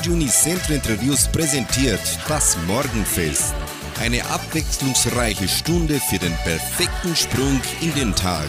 Radio 0.00 0.14
Unicentro 0.14 0.72
Entre 0.72 0.98
Rios 0.98 1.28
präsentiert 1.28 2.00
das 2.26 2.56
Morgenfest. 2.66 3.54
Eine 4.00 4.24
abwechslungsreiche 4.24 5.46
Stunde 5.46 6.00
für 6.00 6.16
den 6.16 6.32
perfekten 6.42 7.14
Sprung 7.14 7.60
in 7.82 7.92
den 7.92 8.14
Tag. 8.14 8.48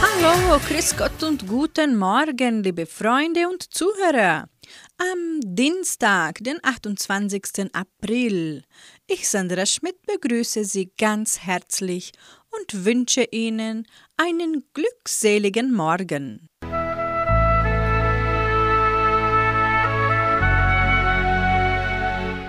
Hallo, 0.00 0.60
Grüß 0.68 0.96
Gott 0.96 1.24
und 1.24 1.48
guten 1.48 1.96
Morgen, 1.96 2.62
liebe 2.62 2.86
Freunde 2.86 3.48
und 3.48 3.64
Zuhörer. 3.74 4.48
Am 4.96 5.40
Dienstag, 5.42 6.38
den 6.38 6.60
28. 6.62 7.74
April. 7.74 8.62
Ich, 9.08 9.28
Sandra 9.28 9.66
Schmidt, 9.66 10.00
begrüße 10.06 10.64
Sie 10.64 10.92
ganz 10.96 11.40
herzlich 11.40 12.12
und 12.50 12.84
wünsche 12.84 13.24
Ihnen 13.24 13.88
einen 14.16 14.62
glückseligen 14.72 15.74
Morgen. 15.74 16.48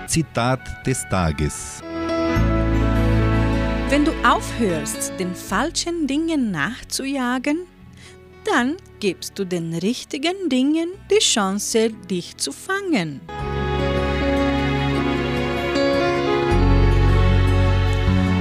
Zitat 0.08 0.60
des 0.86 1.06
Tages. 1.08 1.82
Wenn 3.90 4.04
du 4.04 4.12
aufhörst, 4.26 5.12
den 5.18 5.34
falschen 5.34 6.06
Dingen 6.06 6.50
nachzujagen, 6.50 7.66
dann 8.44 8.76
gibst 9.00 9.38
du 9.38 9.44
den 9.44 9.74
richtigen 9.74 10.48
Dingen 10.48 10.88
die 11.10 11.20
Chance, 11.20 11.90
dich 12.10 12.36
zu 12.36 12.52
fangen. 12.52 13.20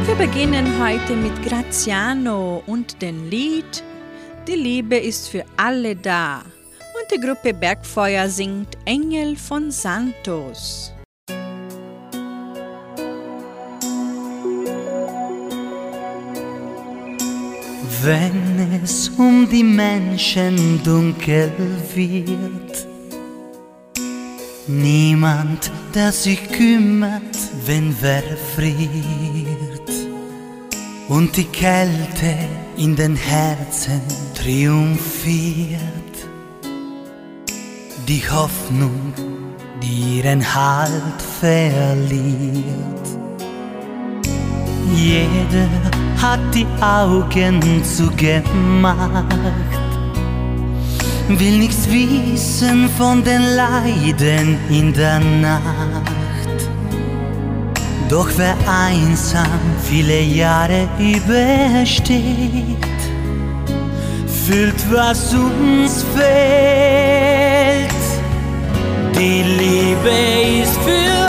Wir 0.05 0.15
beginnen 0.15 0.65
heute 0.81 1.15
mit 1.15 1.43
Graziano 1.43 2.63
und 2.65 3.01
dem 3.01 3.29
Lied 3.29 3.83
Die 4.47 4.55
Liebe 4.55 4.97
ist 4.97 5.27
für 5.27 5.43
alle 5.57 5.95
da. 5.95 6.39
Und 6.39 7.11
die 7.11 7.19
Gruppe 7.19 7.53
Bergfeuer 7.53 8.29
singt 8.29 8.77
Engel 8.85 9.35
von 9.35 9.69
Santos. 9.69 10.93
Wenn 18.03 18.81
es 18.83 19.09
um 19.17 19.47
die 19.49 19.63
Menschen 19.63 20.81
dunkel 20.83 21.51
wird, 21.95 22.87
niemand, 24.67 25.71
der 25.95 26.11
sich 26.11 26.47
kümmert, 26.51 27.37
wenn 27.65 27.95
wer 27.99 28.23
friert 28.55 29.91
und 31.07 31.35
die 31.37 31.45
Kälte 31.45 32.35
in 32.77 32.95
den 32.95 33.15
Herzen 33.15 34.01
triumphiert, 34.35 35.79
die 38.07 38.21
Hoffnung, 38.29 39.13
die 39.81 40.17
ihren 40.19 40.43
Halt 40.53 41.21
verliert. 41.39 43.26
Jeder 44.95 45.69
hat 46.21 46.39
die 46.53 46.67
Augen 46.81 47.83
zugemacht, 47.83 49.25
will 51.27 51.57
nichts 51.59 51.87
wissen 51.89 52.89
von 52.97 53.23
den 53.23 53.41
Leiden 53.55 54.57
in 54.69 54.93
der 54.93 55.19
Nacht. 55.19 56.17
Doch 58.09 58.29
wer 58.37 58.55
einsam 58.65 59.59
viele 59.83 60.21
Jahre 60.21 60.87
übersteht, 60.97 62.77
fühlt, 64.45 64.91
was 64.91 65.33
uns 65.33 66.05
fehlt. 66.15 67.87
Die 69.13 69.43
Liebe 69.43 70.61
ist 70.61 70.77
für 70.77 71.26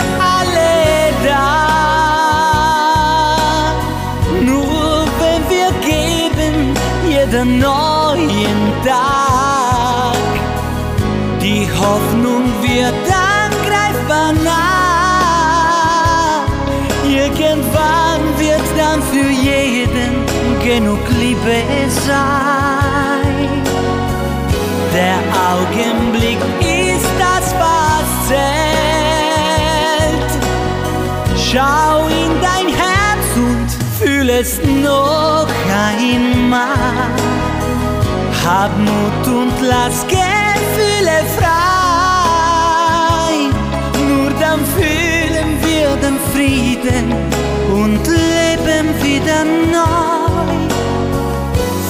jeden 7.39 7.59
neuen 7.59 8.59
Tag. 8.85 10.15
Die 11.41 11.67
Hoffnung 11.79 12.43
wird 12.61 12.93
dann 13.07 13.51
greifbar 13.67 14.33
nah. 14.43 16.45
Irgendwann 17.07 18.21
wird 18.37 18.67
dann 18.77 19.01
für 19.03 19.29
jeden 19.29 20.25
genug 20.63 20.99
Liebe 21.19 21.63
sein. 22.05 23.49
Der 24.93 25.19
Augenblick 25.49 26.39
ist 26.61 27.09
das, 27.19 27.55
was 27.63 28.07
zählt. 28.27 30.31
Schau 31.37 32.07
in 32.07 32.41
dein 32.41 32.58
es 34.29 34.59
noch 34.63 35.47
einmal. 35.69 37.09
Hab 38.45 38.77
Mut 38.77 39.27
und 39.27 39.53
lass 39.61 40.05
Gefühle 40.07 41.17
frei. 41.37 41.49
Nur 44.07 44.31
dann 44.39 44.59
fühlen 44.75 45.49
wir 45.65 45.95
den 45.97 46.17
Frieden 46.33 47.13
und 47.73 48.07
leben 48.07 48.87
wieder 49.03 49.43
neu. 49.71 50.29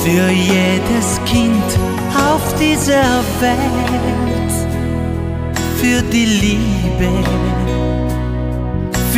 Für 0.03 0.29
jedes 0.31 1.19
Kind 1.25 1.69
auf 2.15 2.43
dieser 2.59 3.23
Welt, 3.39 4.53
für 5.79 6.01
die 6.11 6.25
Liebe 6.25 7.09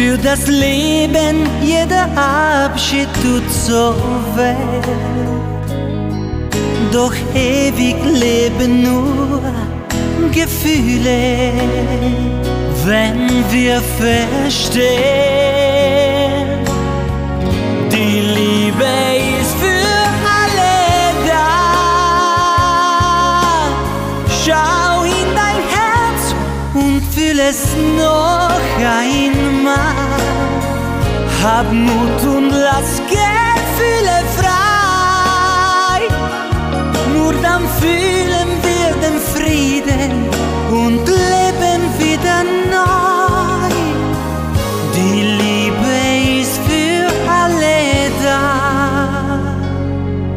für 0.01 0.17
das 0.17 0.47
Leben 0.47 1.47
jeder 1.61 2.07
Abschied 2.15 3.07
tut 3.21 3.47
so 3.51 3.93
weh. 4.35 4.81
Doch 6.91 7.13
ewig 7.35 7.97
leben 8.25 8.83
nur 8.83 9.41
Gefühle, 10.31 11.51
wenn 12.85 13.29
wir 13.51 13.81
verstehen. 13.99 14.91
Die 17.91 18.21
Liebe 18.37 19.10
und 26.81 27.01
fühl 27.13 27.39
es 27.39 27.61
noch 27.97 28.59
einmal. 28.77 30.21
Hab 31.43 31.71
Mut 31.71 32.21
und 32.35 32.49
lass 32.51 32.91
Gefühle 33.15 34.17
frei. 34.37 36.01
Nur 37.13 37.33
dann 37.45 37.63
fühlen 37.79 38.49
wir 38.67 38.89
den 39.05 39.17
Frieden 39.33 40.11
und 40.69 41.03
leben 41.07 41.81
wieder 42.03 42.39
neu. 42.75 43.73
Die 44.95 45.21
Liebe 45.41 45.93
ist 46.41 46.59
für 46.69 47.07
alle 47.41 47.79
da. 48.25 48.41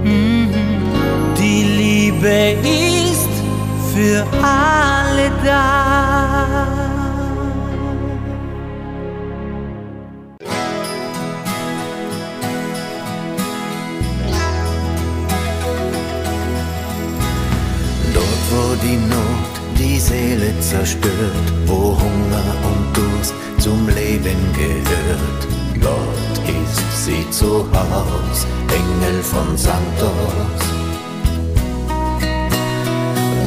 Mhm. 0.05 0.49
Die 1.39 1.63
Liebe 1.81 2.37
ist 3.11 3.35
für 3.95 4.25
alle 4.43 5.31
da. 5.45 5.84
Seele 20.15 20.53
zerstört, 20.61 21.49
wo 21.67 21.99
Hunger 22.01 22.49
und 22.69 22.97
Durst 22.97 23.35
zum 23.59 23.89
Leben 23.89 24.41
gehört. 24.55 25.43
Dort 25.83 26.39
ist 26.47 27.05
sie 27.05 27.29
zu 27.31 27.67
Haus, 27.73 28.47
Engel 28.81 29.21
von 29.25 29.59
Santos. 29.59 30.61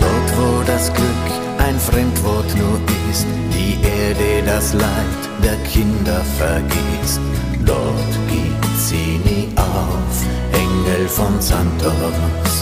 Dort, 0.02 0.30
wo 0.38 0.64
das 0.68 0.94
Glück 0.94 1.28
ein 1.66 1.80
Fremdwort 1.80 2.50
nur 2.58 2.80
ist, 3.10 3.26
die 3.56 3.78
Erde 4.02 4.46
das 4.46 4.74
Leid 4.74 5.22
der 5.42 5.56
Kinder 5.72 6.22
vergisst. 6.38 7.22
Dort 7.66 8.14
gibt 8.30 8.78
sie 8.78 9.22
nie 9.24 9.48
auf, 9.56 10.16
Engel 10.52 11.08
von 11.08 11.40
Santos 11.40 12.58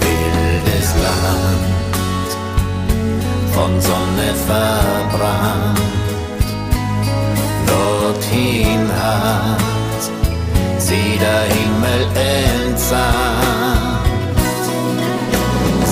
wildes 0.00 0.94
Land, 1.02 1.91
von 3.54 3.80
Sonne 3.80 4.34
verbrannt, 4.46 5.80
dorthin 7.66 8.88
hat 9.00 10.02
sie 10.78 11.18
der 11.24 11.44
Himmel 11.54 12.02
entsandt. 12.68 13.12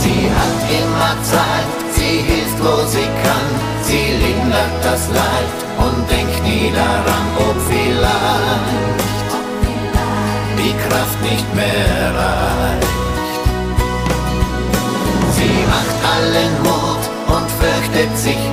Sie 0.03 0.23
hat 0.39 0.59
immer 0.81 1.15
Zeit, 1.23 1.71
sie 1.97 2.17
hilft, 2.31 2.59
wo 2.65 2.75
sie 2.87 3.09
kann, 3.25 3.49
sie 3.83 4.07
lindert 4.23 4.77
das 4.83 5.03
Leid 5.09 5.59
und 5.85 6.11
denkt 6.11 6.43
nie 6.43 6.73
daran, 6.73 7.27
ob 7.49 7.57
vielleicht 7.69 9.31
die 10.59 10.75
Kraft 10.85 11.19
nicht 11.23 11.55
mehr 11.55 12.15
reicht. 12.21 12.91
Sie 15.37 15.57
macht 15.73 15.97
allen 16.15 16.53
Mut 16.63 16.70
fürchtet 18.01 18.50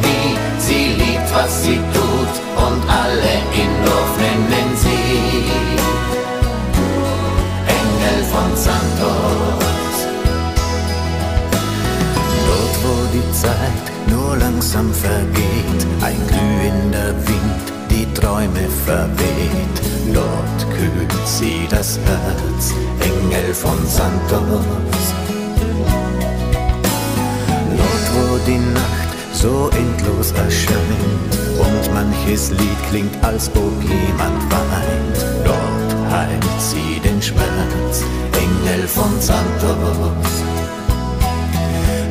manches 32.47 32.51
Lied 32.51 32.89
klingt, 32.89 33.23
als 33.23 33.49
ob 33.55 33.81
jemand 33.83 34.51
weint, 34.51 35.25
dort 35.43 36.11
heilt 36.11 36.43
sie 36.59 36.99
den 36.99 37.21
Schmerz, 37.21 38.03
Engel 38.33 38.87
von 38.87 39.19
Santos. 39.19 40.43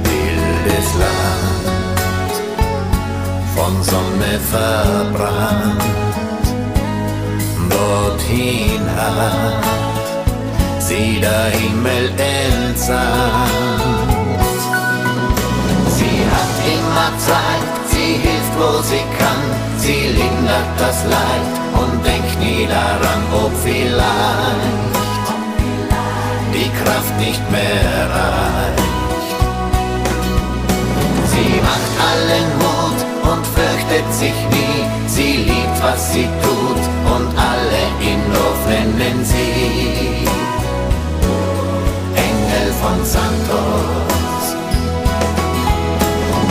Wildes 0.05 0.95
Land, 0.99 2.35
von 3.55 3.83
Sonne 3.83 4.39
verbrannt, 4.51 5.83
dorthin 7.71 8.83
hat 8.97 9.63
sie 10.81 11.21
der 11.21 11.51
Himmel 11.51 12.13
entsandt. 12.19 12.97
Sie 15.89 16.19
hat 16.33 16.55
immer 16.75 17.19
Zeit, 17.19 17.91
sie 17.91 18.19
hilft, 18.19 18.55
wo 18.59 18.83
sie 18.83 19.05
kann, 19.19 19.66
sie 19.87 20.09
lindert 20.19 20.71
das 20.79 20.99
Leid 21.05 21.55
und 21.81 22.05
denkt 22.05 22.39
nie 22.41 22.67
daran, 22.67 23.23
ob 23.45 23.53
vielleicht 23.63 24.95
die 26.55 26.71
Kraft 26.81 27.15
nicht 27.21 27.45
mehr 27.53 28.01
reicht. 28.19 29.41
Sie 31.33 31.53
macht 31.69 31.93
allen 32.11 32.49
Mut 32.63 32.99
und 33.31 33.45
fürchtet 33.57 34.09
sich 34.13 34.39
nie, 34.57 34.79
sie 35.07 35.37
liebt, 35.51 35.79
was 35.83 36.13
sie 36.13 36.29
tut 36.43 36.83
und 37.15 37.29
alle 37.39 37.83
in 38.11 38.21
Dorf 38.35 38.63
nennen 38.69 39.25
sie 39.25 40.27
Engel 42.27 42.67
von 42.83 42.99
Santos. 43.05 44.45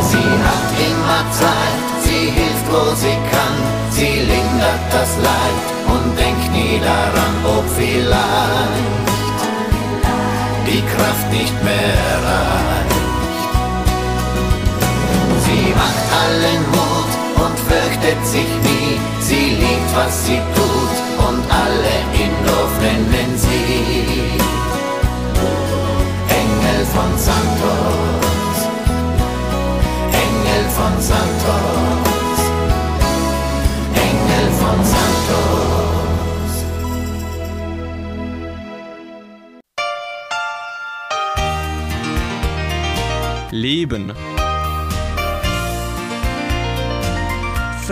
Sie 0.10 0.30
hat 0.48 0.68
immer 0.88 1.22
Zeit, 1.42 1.95
sie 2.16 2.30
hilft, 2.40 2.68
wo 2.72 2.84
sie 2.96 3.18
kann, 3.32 3.58
sie 3.90 4.14
lindert 4.32 4.86
das 4.92 5.12
Leid 5.30 5.66
und 5.94 6.18
denkt 6.18 6.52
nie 6.52 6.80
daran, 6.80 7.36
ob 7.58 7.66
vielleicht 7.78 9.06
die 10.68 10.84
Kraft 10.94 11.28
nicht 11.32 11.58
mehr 11.64 12.12
reicht. 12.30 13.04
Sie 15.46 15.66
macht 15.82 16.06
allen 16.24 16.62
Mut 16.76 17.12
und 17.44 17.56
fürchtet 17.70 18.22
sich 18.26 18.52
nie, 18.70 18.92
sie 19.20 19.48
liebt, 19.62 19.92
was 19.96 20.26
sie 20.26 20.42
tut 20.58 20.96
und 21.28 21.42
alle 21.64 21.96
in 22.24 22.34
Dorf 22.48 22.75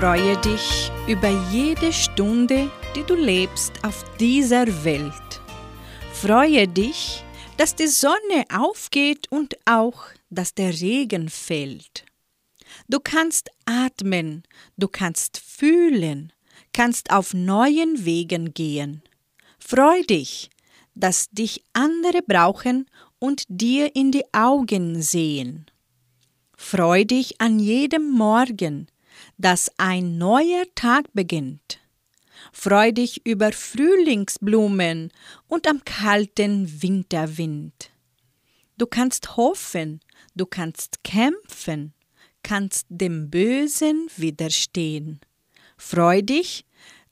Freue 0.03 0.35
dich 0.41 0.91
über 1.07 1.29
jede 1.49 1.93
Stunde, 1.93 2.69
die 2.93 3.03
du 3.03 3.15
lebst 3.15 3.71
auf 3.85 4.03
dieser 4.17 4.67
Welt. 4.83 5.41
Freue 6.11 6.67
dich, 6.67 7.23
dass 7.55 7.73
die 7.73 7.87
Sonne 7.87 8.43
aufgeht 8.53 9.31
und 9.31 9.55
auch, 9.63 10.07
dass 10.29 10.53
der 10.55 10.73
Regen 10.73 11.29
fällt. 11.29 12.03
Du 12.89 12.99
kannst 12.99 13.49
atmen, 13.63 14.43
du 14.75 14.89
kannst 14.89 15.37
fühlen, 15.37 16.33
kannst 16.73 17.09
auf 17.09 17.33
neuen 17.33 18.03
Wegen 18.03 18.53
gehen. 18.53 19.03
Freu 19.57 20.03
dich, 20.03 20.49
dass 20.95 21.29
dich 21.29 21.63
andere 21.71 22.21
brauchen 22.27 22.87
und 23.19 23.45
dir 23.47 23.95
in 23.95 24.11
die 24.11 24.25
Augen 24.33 25.01
sehen. 25.01 25.65
Freu 26.57 27.05
dich 27.05 27.39
an 27.39 27.57
jedem 27.57 28.11
Morgen, 28.11 28.87
dass 29.37 29.71
ein 29.77 30.17
neuer 30.17 30.65
Tag 30.75 31.05
beginnt. 31.13 31.79
Freu 32.51 32.91
dich 32.91 33.25
über 33.25 33.51
Frühlingsblumen 33.51 35.11
und 35.47 35.67
am 35.67 35.83
kalten 35.85 36.81
Winterwind. 36.81 37.91
Du 38.77 38.85
kannst 38.85 39.37
hoffen, 39.37 40.01
du 40.35 40.45
kannst 40.45 41.03
kämpfen, 41.03 41.93
kannst 42.41 42.85
dem 42.89 43.29
Bösen 43.29 44.07
widerstehen. 44.17 45.21
Freu 45.77 46.21
dich, 46.21 46.65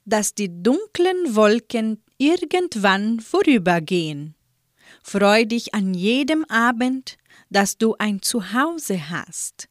dass 0.06 0.34
die 0.34 0.50
dunklen 0.62 1.36
Wolken 1.36 2.04
irgendwann 2.18 3.20
vorübergehen. 3.20 4.36
Freu 5.04 5.46
dich 5.46 5.74
an 5.74 5.94
jedem 5.94 6.46
Abend, 6.46 7.18
dass 7.50 7.78
du 7.78 7.96
ein 7.98 8.22
Zuhause 8.22 9.10
hast. 9.10 9.68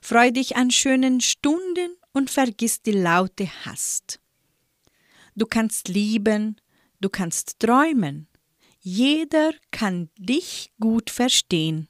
Freu 0.00 0.30
dich 0.30 0.56
an 0.56 0.70
schönen 0.70 1.20
Stunden 1.20 1.96
und 2.12 2.30
vergiss 2.30 2.82
die 2.82 2.92
laute 2.92 3.48
Hast. 3.64 4.20
Du 5.34 5.46
kannst 5.46 5.88
lieben, 5.88 6.56
du 7.00 7.08
kannst 7.08 7.60
träumen. 7.60 8.28
Jeder 8.80 9.52
kann 9.70 10.10
dich 10.16 10.70
gut 10.80 11.10
verstehen. 11.10 11.88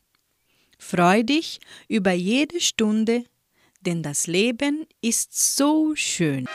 Freu 0.79 1.23
dich 1.23 1.61
über 1.89 2.13
jede 2.13 2.61
Stunde, 2.61 3.25
denn 3.81 4.03
das 4.03 4.27
Leben 4.27 4.87
ist 5.01 5.57
so 5.57 5.95
schön. 5.95 6.49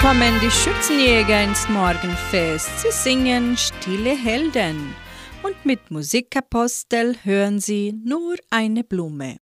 Kommen 0.00 0.40
die 0.40 0.50
Schützenjäger 0.50 1.44
ins 1.44 1.68
Morgenfest. 1.68 2.70
Sie 2.80 2.90
singen 2.90 3.54
Stille 3.56 4.16
Helden. 4.16 4.94
Und 5.42 5.66
mit 5.66 5.90
Musikapostel 5.90 7.16
hören 7.22 7.60
Sie 7.60 7.92
nur 7.92 8.36
eine 8.48 8.82
Blume. 8.82 9.36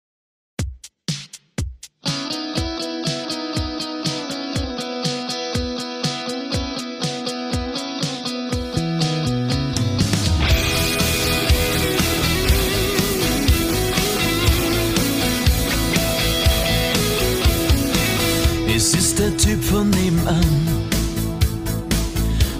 Von 19.70 19.90
nebenan. 19.90 20.44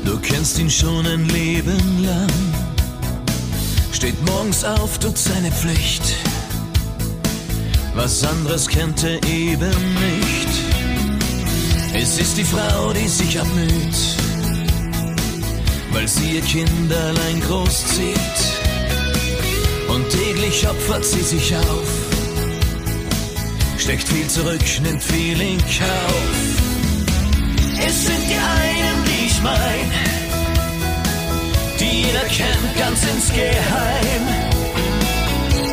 Du 0.04 0.18
kennst 0.18 0.58
ihn 0.58 0.70
schon 0.70 1.06
ein 1.06 1.28
Leben 1.28 2.04
lang. 2.04 2.32
Steht 3.92 4.14
morgens 4.26 4.64
auf, 4.64 4.98
tut 4.98 5.16
seine 5.16 5.50
Pflicht. 5.50 6.02
Was 7.94 8.24
anderes 8.24 8.68
kennt 8.68 9.02
er 9.04 9.22
eben 9.24 9.78
nicht. 10.06 10.48
Es 11.94 12.18
ist 12.18 12.36
die 12.36 12.44
Frau, 12.44 12.92
die 12.92 13.08
sich 13.08 13.40
abmüht, 13.40 13.98
weil 15.92 16.06
sie 16.06 16.36
ihr 16.36 16.42
Kinderlein 16.42 17.40
großzieht. 17.46 18.38
Und 19.88 20.08
täglich 20.10 20.68
opfert 20.68 21.04
sie 21.04 21.22
sich 21.22 21.56
auf 21.56 22.08
steckt 23.88 24.08
viel 24.08 24.26
zurück, 24.26 24.60
nimmt 24.82 25.02
viel 25.02 25.40
in 25.40 25.56
Kauf. 25.60 26.57
Es 27.86 28.06
sind 28.06 28.28
die 28.28 28.34
einen, 28.34 29.04
die 29.04 29.26
ich 29.26 29.40
mein, 29.42 29.92
die 31.78 32.02
jeder 32.02 32.24
kennt, 32.24 32.76
ganz 32.78 33.04
insgeheim. 33.04 34.26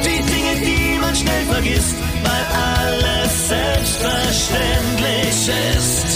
Die 0.04 0.22
Dinge, 0.32 0.56
die 0.66 1.00
man 1.00 1.16
schnell 1.16 1.46
vergisst, 1.50 1.96
weil 2.24 2.46
alles 2.54 3.48
selbstverständlich 3.48 5.50
ist. 5.78 6.08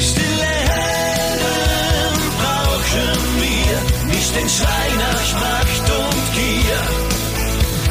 Stille 0.00 0.54
Helden 0.70 2.14
brauchen 2.40 3.20
wir, 3.40 3.78
nicht 4.14 4.32
den 4.36 4.48
Schrei 4.48 4.88
nach 5.06 5.28
Macht 5.40 5.86
und 5.98 6.24
Gier. 6.36 6.82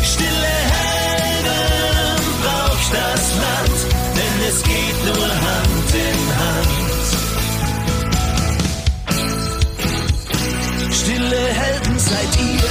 Stille 0.04 0.56
Helden 0.76 2.24
braucht 2.44 2.90
das 2.94 3.24
Land, 3.44 3.78
denn 4.16 4.36
es 4.48 4.58
geht 4.64 5.00
nur 5.06 5.28
Hand 5.28 5.69
Stille 11.10 11.48
Helden 11.48 11.98
seid 11.98 12.38
ihr. 12.38 12.70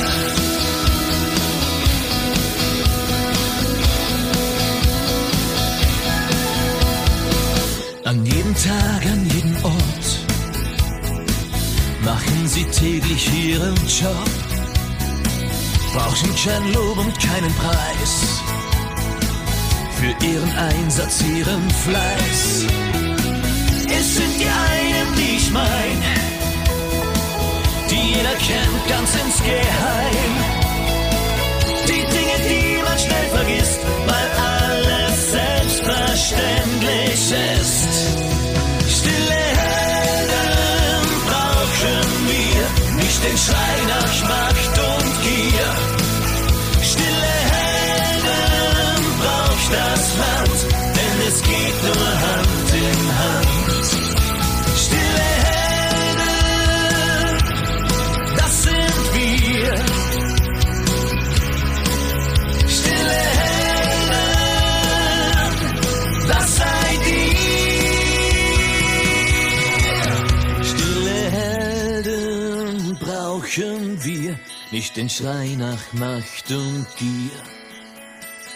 An 8.04 8.25
jedem 8.25 8.54
Tag, 8.54 9.07
an 9.07 9.28
jedem 9.35 9.57
Ort 9.64 10.09
machen 12.04 12.47
sie 12.47 12.64
täglich 12.66 13.28
ihren 13.35 13.75
Job. 13.75 14.30
Brauchen 15.92 16.33
kein 16.37 16.73
Lob 16.73 16.97
und 16.97 17.18
keinen 17.18 17.52
Preis 17.54 18.40
für 19.99 20.14
ihren 20.25 20.57
Einsatz, 20.57 21.23
ihren 21.23 21.68
Fleiß. 21.71 22.66
Es 23.99 24.14
sind 24.14 24.38
die 24.38 24.47
einen, 24.47 25.14
die 25.16 25.37
ich 25.38 25.50
mein, 25.50 26.38
die 27.90 28.14
jeder 28.14 28.35
kennt, 28.35 28.88
ganz 28.88 29.14
insgeheim. 29.14 30.35
Die 31.88 32.04
Dinge, 32.14 32.37
die 32.49 32.83
man 32.83 32.99
schnell 32.99 33.28
vergisst, 33.33 33.80
weil 34.07 34.30
alles 34.52 35.30
selbstverständlich 35.33 37.33
ist. 37.61 37.92
Stille 38.97 39.42
Helden 39.62 41.04
brauchen 41.28 42.09
wir, 42.28 42.64
nicht 42.97 43.21
den 43.25 43.38
Schrei 43.38 43.76
nach 43.88 44.14
Macht 44.28 44.67
nicht 74.70 74.96
den 74.96 75.08
Schrei 75.08 75.54
nach 75.56 75.92
Macht 75.92 76.50
und 76.50 76.87
Gier. 76.96 77.30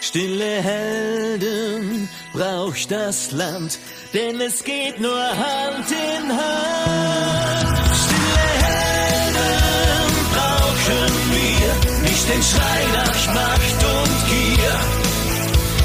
Stille 0.01 0.61
Helden 0.61 2.09
braucht 2.33 2.91
das 2.91 3.31
Land, 3.31 3.79
denn 4.13 4.39
es 4.41 4.63
geht 4.63 4.99
nur 4.99 5.27
Hand 5.27 5.89
in 5.89 6.29
Hand. 6.29 7.95
Stille 8.03 8.47
Helden 8.67 10.13
brauchen 10.33 11.11
wir, 11.31 12.01
nicht 12.09 12.29
den 12.29 12.43
Schrei 12.43 12.81
nach 12.93 13.33
Macht 13.33 13.79
und 13.97 14.17
Gier. 14.29 14.75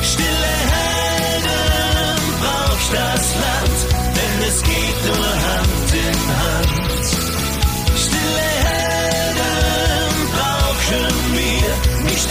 Stille 0.03 0.55
Helden 0.75 2.19
braucht 2.43 2.93
das 2.93 3.35
Land, 3.35 3.58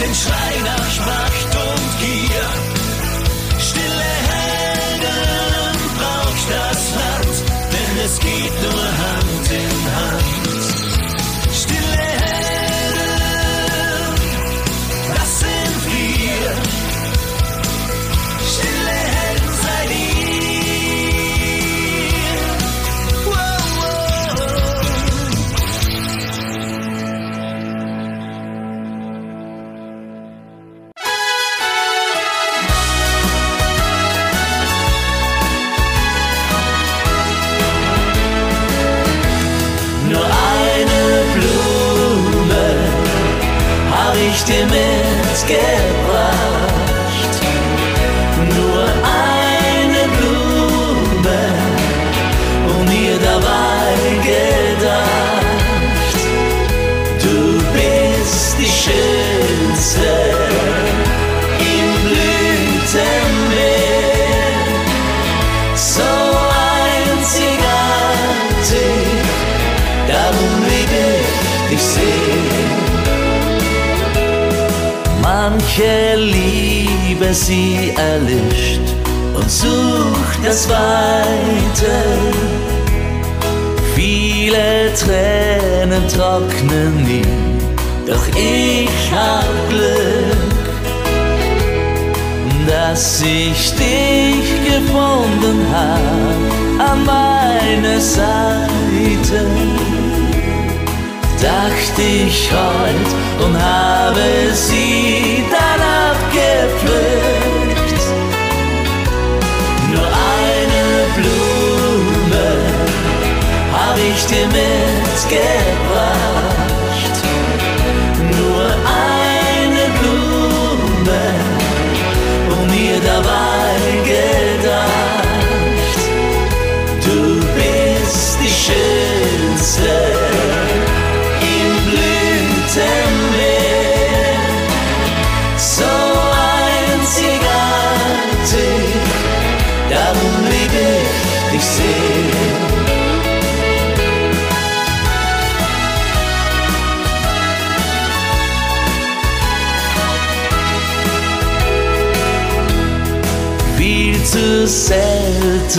den 0.00 0.14
Schrei 0.14 0.60
nach 0.64 1.06
Macht 1.06 1.56
und 1.56 1.98
Gier. 2.00 2.67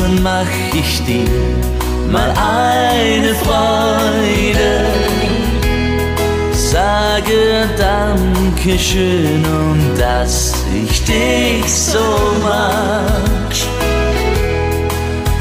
Selten 0.10 0.24
mach 0.24 0.48
ich 0.74 1.04
dir 1.06 1.26
mal 2.12 2.32
eine 2.32 3.34
Freude. 3.36 4.86
sage 6.54 7.70
Dankeschön 7.78 9.44
und 9.46 10.00
dass 10.00 10.54
ich 10.74 11.04
dich 11.06 11.66
so 11.66 12.00
mag. 12.44 13.50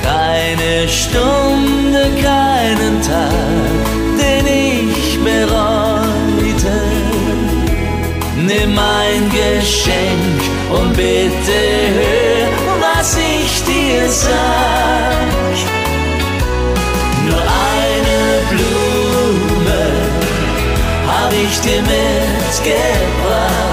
Keine 0.02 0.88
Stunde, 0.88 2.10
keinen 2.22 3.02
Tag, 3.02 3.84
den 4.18 4.46
ich 4.46 5.18
bereute. 5.22 6.78
Nimm 8.37 8.78
ein 8.78 9.30
Geschenk 9.30 10.40
und 10.70 10.96
bitte 10.96 11.58
hör, 11.94 12.27
Nur 17.26 17.40
eine 17.40 18.21
Blume 18.50 19.83
hab 21.07 21.33
ich 21.33 21.61
dir 21.61 21.80
mitgebracht. 21.80 23.67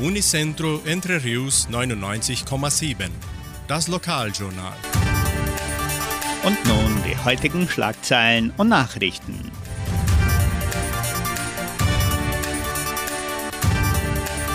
Unicentro 0.00 0.80
Entre 0.86 1.24
Rius 1.24 1.68
99,7. 1.72 3.08
Das 3.66 3.88
Lokaljournal. 3.88 4.74
Und 6.44 6.64
nun 6.66 7.02
die 7.04 7.16
heutigen 7.24 7.68
Schlagzeilen 7.68 8.52
und 8.56 8.68
Nachrichten. 8.68 9.50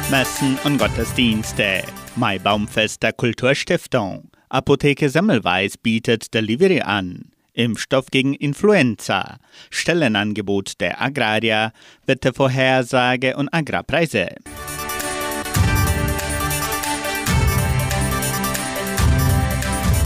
Messen 0.09 0.57
und 0.63 0.77
Gottesdienste. 0.77 1.83
Maibaumfest 2.15 3.03
der 3.03 3.11
Kulturstiftung. 3.11 4.29
Apotheke 4.47 5.09
Semmelweis 5.09 5.77
bietet 5.77 6.33
Delivery 6.33 6.81
an. 6.81 7.31
Impfstoff 7.51 8.05
gegen 8.11 8.33
Influenza. 8.33 9.39
Stellenangebot 9.69 10.79
der 10.79 11.01
Agrarier. 11.01 11.73
Wettervorhersage 12.05 13.35
und 13.35 13.53
Agrarpreise. 13.53 14.37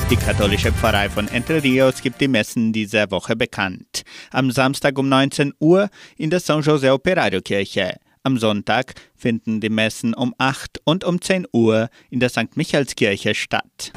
Die 0.09 0.15
katholische 0.15 0.71
Pfarrei 0.71 1.09
von 1.09 1.27
Entre 1.27 1.61
Rios 1.61 2.01
gibt 2.01 2.21
die 2.21 2.29
Messen 2.29 2.71
dieser 2.71 3.11
Woche 3.11 3.35
bekannt. 3.35 4.03
Am 4.31 4.51
Samstag 4.51 4.97
um 4.97 5.09
19 5.09 5.51
Uhr 5.59 5.89
in 6.15 6.29
der 6.29 6.39
San 6.39 6.61
José 6.61 6.93
Operario 6.93 7.41
Kirche. 7.41 7.97
Am 8.23 8.37
Sonntag 8.37 8.93
finden 9.17 9.59
die 9.59 9.69
Messen 9.69 10.13
um 10.13 10.33
8 10.37 10.79
und 10.85 11.03
um 11.03 11.19
10 11.19 11.45
Uhr 11.51 11.89
in 12.09 12.21
der 12.21 12.29
St. 12.29 12.55
Michaelskirche 12.55 13.35
statt. 13.35 13.91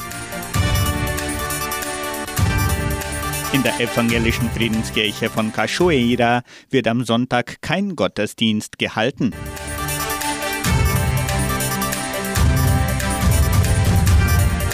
In 3.52 3.62
der 3.62 3.78
evangelischen 3.78 4.50
Friedenskirche 4.50 5.30
von 5.30 5.52
Cachoeira 5.52 6.42
wird 6.70 6.88
am 6.88 7.04
Sonntag 7.04 7.62
kein 7.62 7.94
Gottesdienst 7.94 8.80
gehalten. 8.80 9.32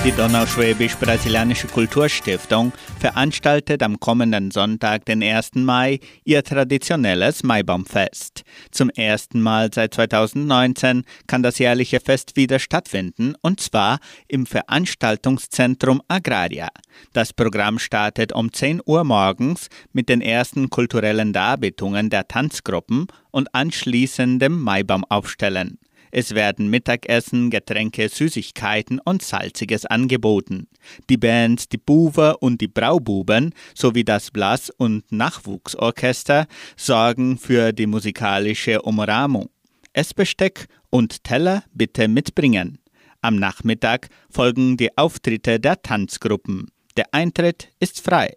Die 0.07 0.13
Donauschwäbisch-Brasilianische 0.13 1.67
Kulturstiftung 1.67 2.73
veranstaltet 3.01 3.83
am 3.83 3.99
kommenden 3.99 4.53
Sonntag, 4.53 5.05
den 5.05 5.21
1. 5.21 5.57
Mai, 5.57 5.99
ihr 6.23 6.45
traditionelles 6.45 7.43
Maibaumfest. 7.43 8.45
Zum 8.71 8.89
ersten 8.91 9.41
Mal 9.41 9.73
seit 9.75 9.95
2019 9.95 11.03
kann 11.27 11.43
das 11.43 11.59
jährliche 11.59 11.99
Fest 11.99 12.37
wieder 12.37 12.61
stattfinden, 12.61 13.35
und 13.43 13.59
zwar 13.59 13.99
im 14.29 14.47
Veranstaltungszentrum 14.47 16.01
Agraria. 16.07 16.69
Das 17.13 17.33
Programm 17.33 17.81
startet 17.81 18.33
um 18.33 18.53
10 18.53 18.83
Uhr 18.87 19.03
morgens 19.03 19.71
mit 19.93 20.09
den 20.09 20.21
ersten 20.21 20.71
kulturellen 20.71 21.33
Darbietungen 21.33 22.11
der 22.11 22.29
Tanzgruppen 22.29 23.09
und 23.33 23.53
anschließendem 23.57 24.57
Maibaumaufstellen. 24.57 25.81
Es 26.19 26.35
werden 26.35 26.71
Mittagessen, 26.71 27.51
Getränke, 27.51 28.09
Süßigkeiten 28.09 29.01
und 29.05 29.21
Salziges 29.21 29.85
angeboten. 29.85 30.67
Die 31.11 31.19
Bands 31.19 31.69
Die 31.69 31.77
Buwer 31.77 32.39
und 32.41 32.63
die 32.63 32.69
Braububen 32.69 33.53
sowie 33.75 34.03
das 34.03 34.31
Blas- 34.31 34.71
und 34.71 35.13
Nachwuchsorchester 35.13 36.47
sorgen 36.75 37.37
für 37.37 37.75
die 37.75 37.87
musikalische 37.87 38.81
Umrahmung. 38.81 39.51
Essbesteck 39.93 40.69
und 40.89 41.23
Teller 41.23 41.65
bitte 41.75 42.09
mitbringen. 42.09 42.79
Am 43.21 43.37
Nachmittag 43.37 44.09
folgen 44.31 44.79
die 44.79 44.97
Auftritte 44.97 45.61
der 45.61 45.83
Tanzgruppen. 45.83 46.71
Der 46.97 47.13
Eintritt 47.13 47.69
ist 47.79 48.01
frei. 48.01 48.33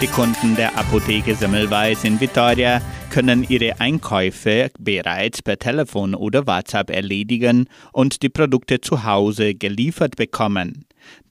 Die 0.00 0.06
Kunden 0.06 0.54
der 0.54 0.78
Apotheke 0.78 1.34
Semmelweis 1.34 2.04
in 2.04 2.20
Vitoria 2.20 2.80
können 3.10 3.44
ihre 3.48 3.80
Einkäufe 3.80 4.70
bereits 4.78 5.42
per 5.42 5.58
Telefon 5.58 6.14
oder 6.14 6.46
WhatsApp 6.46 6.90
erledigen 6.90 7.68
und 7.92 8.22
die 8.22 8.28
Produkte 8.28 8.80
zu 8.80 9.02
Hause 9.02 9.56
geliefert 9.56 10.14
bekommen. 10.14 10.84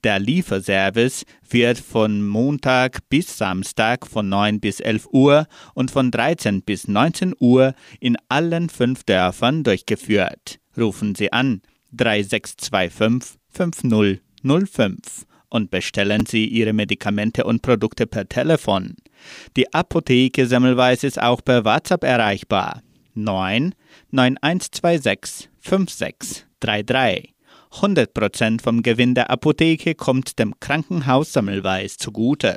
Der 0.04 0.18
Lieferservice 0.18 1.24
wird 1.48 1.78
von 1.78 2.26
Montag 2.28 3.08
bis 3.08 3.38
Samstag 3.38 4.06
von 4.06 4.28
9 4.28 4.60
bis 4.60 4.80
11 4.80 5.08
Uhr 5.12 5.46
und 5.72 5.90
von 5.90 6.10
13 6.10 6.60
bis 6.60 6.88
19 6.88 7.34
Uhr 7.40 7.72
in 8.00 8.18
allen 8.28 8.68
fünf 8.68 9.02
Dörfern 9.04 9.62
durchgeführt. 9.62 10.58
Rufen 10.76 11.14
Sie 11.14 11.32
an 11.32 11.62
3625 11.92 13.38
5005 13.48 15.27
und 15.50 15.70
bestellen 15.70 16.26
Sie 16.26 16.46
Ihre 16.46 16.72
Medikamente 16.72 17.44
und 17.44 17.62
Produkte 17.62 18.06
per 18.06 18.28
Telefon. 18.28 18.96
Die 19.56 19.72
Apotheke 19.72 20.46
Semmelweis 20.46 21.04
ist 21.04 21.20
auch 21.20 21.42
per 21.44 21.64
WhatsApp 21.64 22.04
erreichbar. 22.04 22.82
9 23.14 23.74
9126 24.10 25.48
5633. 25.60 27.34
100% 27.72 28.62
vom 28.62 28.82
Gewinn 28.82 29.14
der 29.14 29.30
Apotheke 29.30 29.94
kommt 29.94 30.38
dem 30.38 30.58
Krankenhaus 30.60 31.32
Semmelweis 31.32 31.98
zugute. 31.98 32.56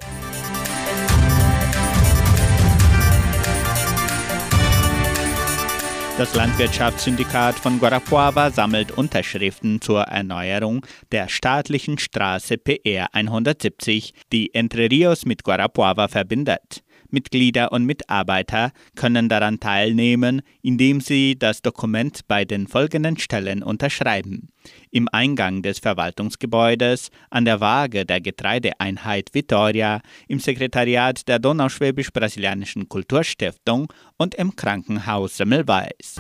Das 6.22 6.36
Landwirtschaftssyndikat 6.36 7.56
von 7.56 7.80
Guarapuava 7.80 8.52
sammelt 8.52 8.92
Unterschriften 8.92 9.82
zur 9.82 10.02
Erneuerung 10.02 10.86
der 11.12 11.28
staatlichen 11.30 11.98
Straße 11.98 12.60
PR 12.60 13.08
170, 13.12 14.14
die 14.32 14.54
Entre 14.54 14.92
Rios 14.92 15.26
mit 15.26 15.44
Guarapuava 15.44 16.10
verbindet. 16.10 16.84
Mitglieder 17.12 17.72
und 17.72 17.86
Mitarbeiter 17.86 18.72
können 18.96 19.30
daran 19.30 19.60
teilnehmen, 19.60 20.42
indem 20.62 21.02
sie 21.02 21.38
das 21.38 21.62
Dokument 21.62 22.22
bei 22.28 22.46
den 22.46 22.68
folgenden 22.68 23.18
Stellen 23.18 23.64
unterschreiben. 23.64 24.50
Im 24.90 25.08
Eingang 25.12 25.62
des 25.62 25.80
Verwaltungsgebäudes, 25.80 27.10
an 27.30 27.46
der 27.46 27.60
Waage 27.60 28.06
der 28.06 28.22
Getreideeinheit 28.22 29.30
Vitoria, 29.34 30.02
im 30.28 30.40
Sekretariat 30.40 31.28
der 31.28 31.40
Donauschwäbisch-Brasilianischen 31.40 32.90
Kulturstiftung 32.90 33.92
und 34.18 34.36
im 34.36 34.56
Krankenhaus 34.56 35.38
Semmelweis. 35.38 36.16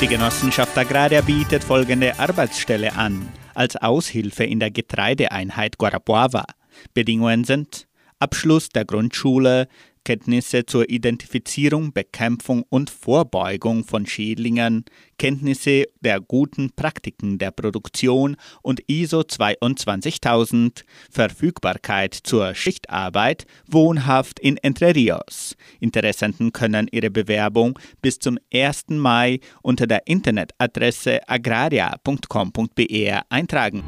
Die 0.00 0.08
Genossenschaft 0.08 0.76
Agraria 0.76 1.20
bietet 1.20 1.62
folgende 1.62 2.18
Arbeitsstelle 2.18 2.92
an 2.96 3.28
als 3.54 3.76
Aushilfe 3.76 4.44
in 4.44 4.60
der 4.60 4.70
Getreideeinheit 4.70 5.78
Guarapuava. 5.78 6.44
Bedingungen 6.94 7.44
sind 7.44 7.86
Abschluss 8.18 8.68
der 8.68 8.84
Grundschule, 8.84 9.68
Kenntnisse 10.04 10.66
zur 10.66 10.88
Identifizierung, 10.88 11.92
Bekämpfung 11.92 12.64
und 12.68 12.90
Vorbeugung 12.90 13.84
von 13.84 14.06
Schädlingen, 14.06 14.84
Kenntnisse 15.18 15.84
der 16.00 16.20
guten 16.20 16.70
Praktiken 16.74 17.38
der 17.38 17.52
Produktion 17.52 18.36
und 18.62 18.82
ISO 18.88 19.22
22000, 19.22 20.84
Verfügbarkeit 21.10 22.14
zur 22.14 22.54
Schichtarbeit, 22.54 23.46
wohnhaft 23.66 24.40
in 24.40 24.56
Entre 24.56 24.94
Rios. 24.94 25.56
Interessenten 25.80 26.52
können 26.52 26.88
ihre 26.90 27.10
Bewerbung 27.10 27.78
bis 28.00 28.18
zum 28.18 28.38
1. 28.52 28.86
Mai 28.88 29.40
unter 29.62 29.86
der 29.86 30.06
Internetadresse 30.06 31.20
agraria.com.br 31.28 33.20
eintragen. 33.28 33.84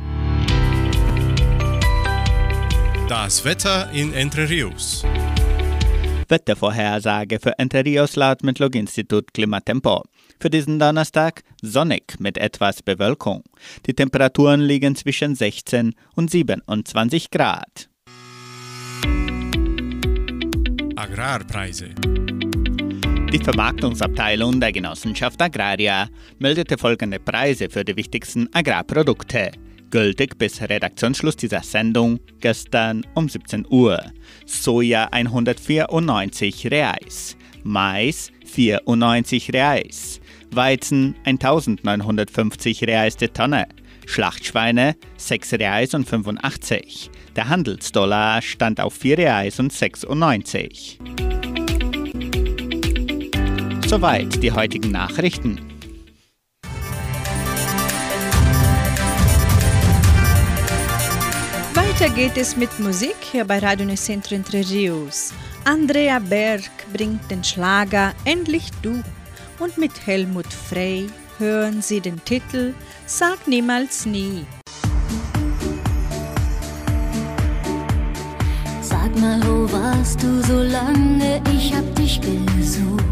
Das 3.08 3.44
Wetter 3.44 3.90
in 3.92 4.14
Entre 4.14 4.48
Rios. 4.48 5.04
Wettervorhersage 6.30 7.38
für 7.40 7.58
Entre 7.58 7.84
Rios 7.84 8.16
laut 8.16 8.42
Metlog-Institut 8.42 9.32
Klimatempo. 9.34 10.02
Für 10.40 10.50
diesen 10.50 10.78
Donnerstag 10.78 11.42
sonnig 11.62 12.16
mit 12.18 12.38
etwas 12.38 12.82
Bewölkung. 12.82 13.42
Die 13.86 13.94
Temperaturen 13.94 14.60
liegen 14.60 14.96
zwischen 14.96 15.34
16 15.34 15.94
und 16.14 16.30
27 16.30 17.30
Grad. 17.30 17.88
Agrarpreise. 20.96 21.90
Die 23.32 23.38
Vermarktungsabteilung 23.38 24.60
der 24.60 24.72
Genossenschaft 24.72 25.42
Agraria 25.42 26.08
meldete 26.38 26.78
folgende 26.78 27.18
Preise 27.18 27.68
für 27.68 27.84
die 27.84 27.96
wichtigsten 27.96 28.48
Agrarprodukte 28.52 29.50
gültig 29.94 30.38
bis 30.38 30.60
Redaktionsschluss 30.60 31.36
dieser 31.36 31.62
Sendung 31.62 32.18
gestern 32.40 33.06
um 33.14 33.28
17 33.28 33.64
Uhr. 33.70 34.02
Soja 34.44 35.04
194 35.12 36.68
Reais, 36.68 37.36
Mais 37.62 38.32
94 38.44 39.52
Reais, 39.52 40.20
Weizen 40.50 41.14
1950 41.22 42.82
Reais 42.82 43.16
die 43.16 43.28
Tonne, 43.28 43.68
Schlachtschweine 44.04 44.96
6 45.16 45.52
Reais 45.52 45.94
und 45.94 46.08
85. 46.08 47.12
Der 47.36 47.48
Handelsdollar 47.48 48.42
stand 48.42 48.80
auf 48.80 48.94
4 48.94 49.18
Reais 49.18 49.60
und 49.60 49.72
96. 49.72 50.98
Soweit 53.86 54.42
die 54.42 54.50
heutigen 54.50 54.90
Nachrichten. 54.90 55.73
Weiter 61.94 62.12
geht 62.12 62.36
es 62.36 62.56
mit 62.56 62.80
Musik 62.80 63.14
hier 63.20 63.44
bei 63.44 63.60
Radio 63.60 63.86
Nicentro 63.86 64.34
Entre 64.34 64.68
Rios. 64.68 65.32
Andrea 65.64 66.18
Berg 66.18 66.72
bringt 66.92 67.30
den 67.30 67.44
Schlager 67.44 68.12
Endlich 68.24 68.68
Du 68.82 69.00
und 69.60 69.78
mit 69.78 69.92
Helmut 70.04 70.52
Frey 70.52 71.06
hören 71.38 71.82
Sie 71.82 72.00
den 72.00 72.20
Titel 72.24 72.74
Sag 73.06 73.46
niemals 73.46 74.06
nie. 74.06 74.44
Sag 78.82 79.16
mal, 79.20 79.40
wo 79.46 79.72
warst 79.72 80.20
du 80.20 80.42
so 80.42 80.62
lange? 80.64 81.40
Ich 81.56 81.72
hab 81.72 81.94
dich 81.94 82.20
gesucht. 82.20 83.04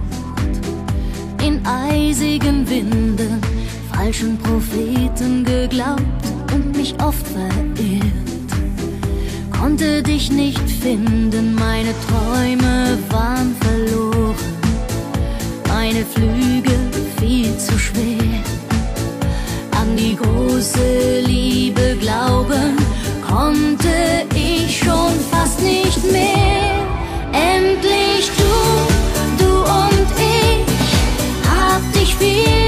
In 1.41 1.65
eisigen 1.65 2.69
Winden, 2.69 3.41
falschen 3.93 4.37
Propheten 4.39 5.45
geglaubt 5.45 6.25
und 6.53 6.77
mich 6.77 7.01
oft 7.01 7.25
verirrt 7.29 8.32
konnte 9.63 10.03
dich 10.03 10.33
nicht 10.33 10.69
finden, 10.83 11.55
meine 11.55 11.95
Träume 12.09 12.99
waren 13.11 13.55
verloren, 13.61 14.35
meine 15.69 16.05
Flügel 16.05 16.91
viel 17.21 17.57
zu 17.59 17.79
schwer. 17.79 18.43
An 19.81 19.97
die 19.97 20.17
große 20.17 21.21
Liebe 21.25 21.97
glauben 22.01 22.77
konnte 23.25 24.27
ich 24.35 24.79
schon 24.79 25.15
fast 25.31 25.63
nicht 25.63 26.11
mehr. 26.11 26.85
Endlich 27.33 28.31
du, 28.39 29.45
du 29.45 29.53
und 29.61 30.09
ich, 30.19 30.67
hab 31.49 31.83
dich 31.93 32.17
viel 32.17 32.62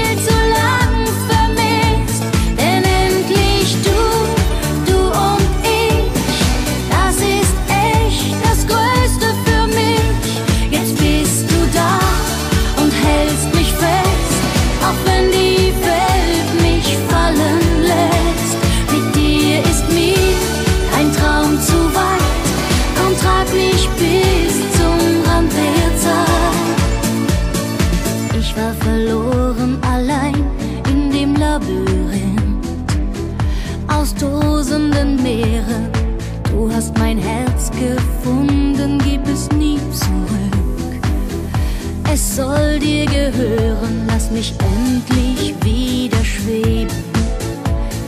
lass 44.25 44.31
mich 44.31 44.53
endlich 44.59 45.53
wieder 45.63 46.23
schweben. 46.23 46.93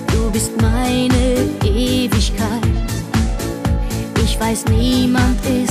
Du 0.07 0.31
bist 0.31 0.51
meine 0.61 1.49
Ewigkeit. 1.63 2.61
Ich 4.23 4.39
weiß, 4.39 4.65
niemand 4.65 5.39
ist 5.45 5.66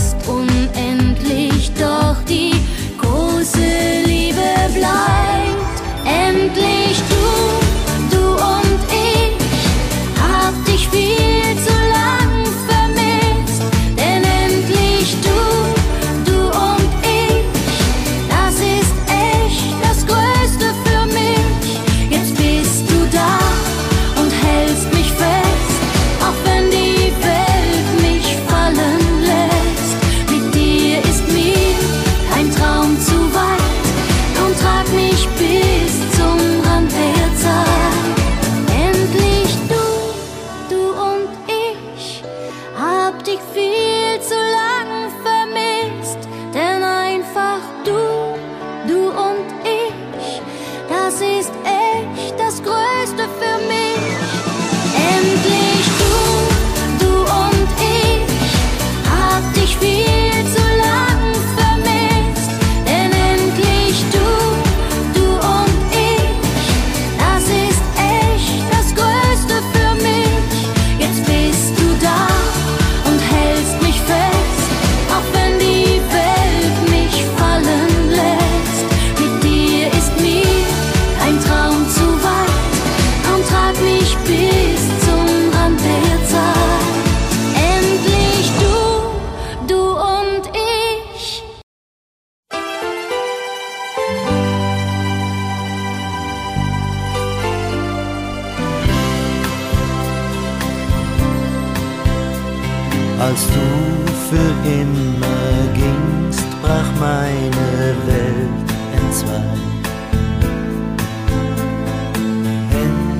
Als 103.26 103.44
du 103.48 104.12
für 104.30 104.70
immer 104.70 105.74
gingst, 105.74 106.46
brach 106.62 106.90
meine 107.00 107.96
Welt 108.06 108.68
entzwei. 108.94 109.42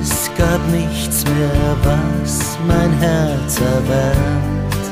Es 0.01 0.31
gab 0.37 0.61
nichts 0.71 1.25
mehr, 1.25 1.75
was 1.83 2.57
mein 2.65 2.91
Herz 2.99 3.59
erwärmt. 3.59 4.83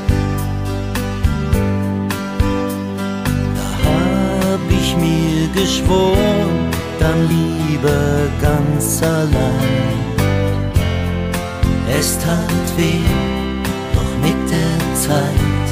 Da 3.56 3.70
hab 3.88 4.60
ich 4.70 4.98
mir 4.98 5.48
geschworen, 5.56 6.72
dann 7.00 7.30
lieber 7.30 8.28
ganz 8.42 9.02
allein. 9.02 9.96
Es 11.98 12.20
tat 12.20 12.68
weh 12.76 13.45
Zeit 15.08 15.68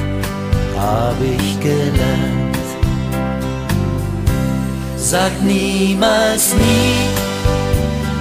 hab 0.78 1.16
ich 1.22 1.60
gelernt. 1.60 2.58
Sag 4.96 5.32
niemals 5.44 6.54
nie, 6.54 7.08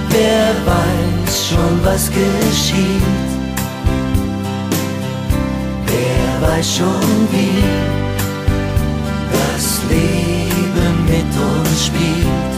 wer 0.09 0.49
weiß 0.69 1.49
schon, 1.49 1.75
was 1.83 2.09
geschieht. 2.09 3.29
Wer 5.85 6.47
weiß 6.47 6.77
schon, 6.77 7.09
wie 7.31 7.63
das 9.37 9.65
Leben 9.89 10.95
mit 11.13 11.31
uns 11.51 11.85
spielt. 11.87 12.53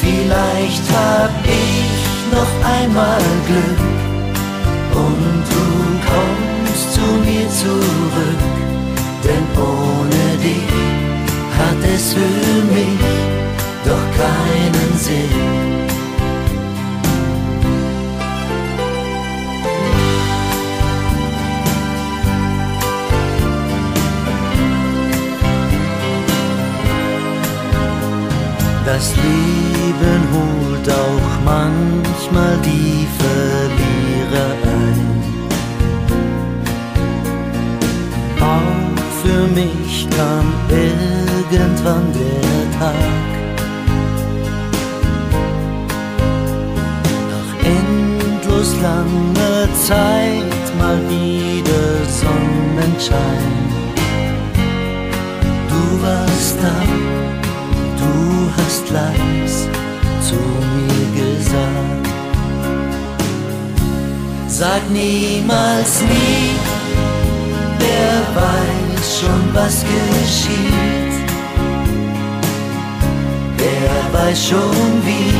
Vielleicht 0.00 0.86
hab 1.00 1.30
ich 1.44 2.32
noch 2.32 2.52
einmal 2.78 3.22
Glück 3.46 4.05
und 4.96 5.44
du 5.52 5.64
kommst 6.10 6.94
zu 6.94 7.06
mir 7.26 7.48
zurück, 7.50 8.42
denn 9.24 9.44
ohne 9.56 10.24
dich 10.42 10.72
hat 11.58 11.80
es 11.94 12.14
für 12.14 12.74
mich 12.74 13.00
doch 13.84 14.06
keinen 14.22 14.98
Sinn. 14.98 15.76
Das 28.86 29.14
Leben 29.16 30.22
holt 30.32 30.88
auch 30.90 31.44
manchmal 31.44 32.56
die 32.64 33.06
Verlierer 33.18 33.75
Auch 38.54 39.02
für 39.22 39.42
mich 39.58 40.06
kam 40.16 40.46
irgendwann 40.68 42.06
der 42.12 42.78
Tag. 42.78 43.26
Nach 47.32 47.52
endlos 47.76 48.70
langer 48.82 49.66
Zeit 49.88 50.66
mal 50.78 50.98
wieder 51.08 51.86
Sonnenschein. 52.20 53.54
Du 55.68 55.82
warst 56.02 56.56
da 56.62 57.06
hast 58.66 58.90
leis 58.90 59.68
zu 60.20 60.34
mir 60.34 61.06
gesagt. 61.20 62.08
Sag 64.48 64.82
niemals 64.90 66.02
nie, 66.02 66.75
weiß 68.36 69.20
schon, 69.20 69.42
was 69.54 69.84
geschieht. 69.92 71.16
Wer 73.56 74.20
weiß 74.20 74.48
schon, 74.48 74.92
wie 75.04 75.32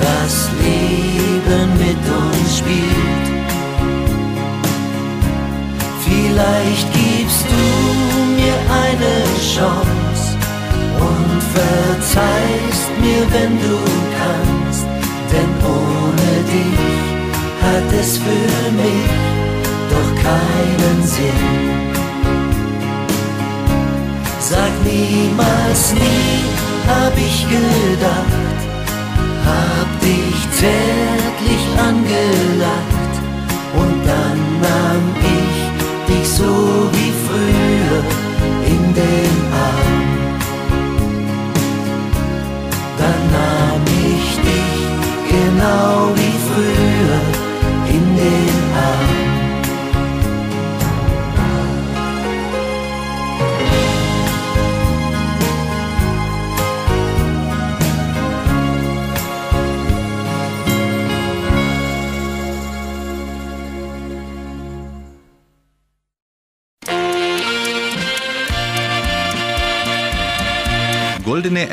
das 0.00 0.48
Leben 0.62 1.68
mit 1.84 2.02
uns 2.22 2.58
spielt. 2.58 3.26
Vielleicht 6.04 6.88
gibst 6.92 7.46
du 7.52 7.64
mir 8.38 8.56
eine 8.84 9.16
Chance 9.54 10.24
und 11.08 11.38
verzeihst 11.56 12.90
mir, 13.00 13.22
wenn 13.34 13.54
du 13.66 13.76
kannst, 14.18 14.86
denn 15.32 15.50
ohne 15.64 16.32
dich 16.52 17.04
hat 17.62 18.00
es 18.00 18.18
für 18.18 18.72
mich 18.72 19.33
doch 19.90 20.10
keinen 20.28 21.02
Sinn. 21.02 21.44
Sag 24.40 24.72
niemals 24.84 25.94
nie, 25.94 26.44
hab 26.86 27.14
ich 27.16 27.46
gedacht, 27.48 28.58
hab 29.50 29.88
dich 30.00 30.38
zärtlich 30.60 31.64
angelacht 31.90 33.14
und 33.80 33.96
dann 34.06 34.38
nahm 34.66 35.04
ich 35.38 36.14
dich 36.14 36.28
so 36.28 36.52
wie 36.92 37.12
früher 37.26 38.00
in 38.66 38.94
den 38.94 39.52
Arm. 39.52 39.94
genau 45.54 46.14
wie 46.14 46.36
früher 46.46 47.20
in 47.94 48.16
den 48.16 48.48
Arm. 48.48 48.63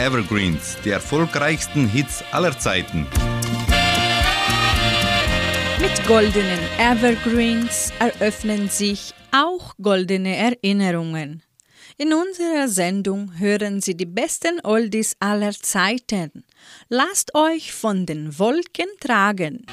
Evergreens, 0.02 0.78
die 0.84 0.90
erfolgreichsten 0.90 1.88
Hits 1.88 2.24
aller 2.32 2.58
Zeiten. 2.58 3.06
Mit 5.80 6.08
goldenen 6.08 6.60
Evergreens 6.80 7.94
eröffnen 8.00 8.68
sich 8.68 9.14
auch 9.32 9.76
goldene 9.80 10.36
Erinnerungen. 10.36 11.44
In 11.98 12.16
unserer 12.16 12.68
Sendung 12.68 13.38
hören 13.38 13.80
Sie 13.80 13.96
die 13.96 14.08
besten 14.08 14.60
Oldies 14.64 15.16
aller 15.20 15.52
Zeiten. 15.52 16.46
Lasst 16.90 17.36
euch 17.36 17.72
von 17.72 18.08
den 18.08 18.40
Wolken 18.40 18.90
tragen. 19.00 19.68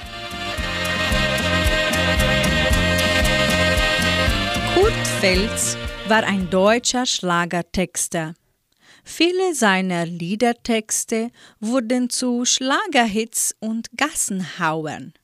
Kurt 4.74 5.06
Fels 5.20 5.78
war 6.06 6.22
ein 6.24 6.50
deutscher 6.50 7.06
Schlagertexter. 7.06 8.34
Viele 9.10 9.54
seiner 9.54 10.04
Liedertexte 10.04 11.30
wurden 11.60 12.10
zu 12.10 12.44
Schlagerhits 12.44 13.56
und 13.58 13.88
Gassenhauern. 13.96 15.14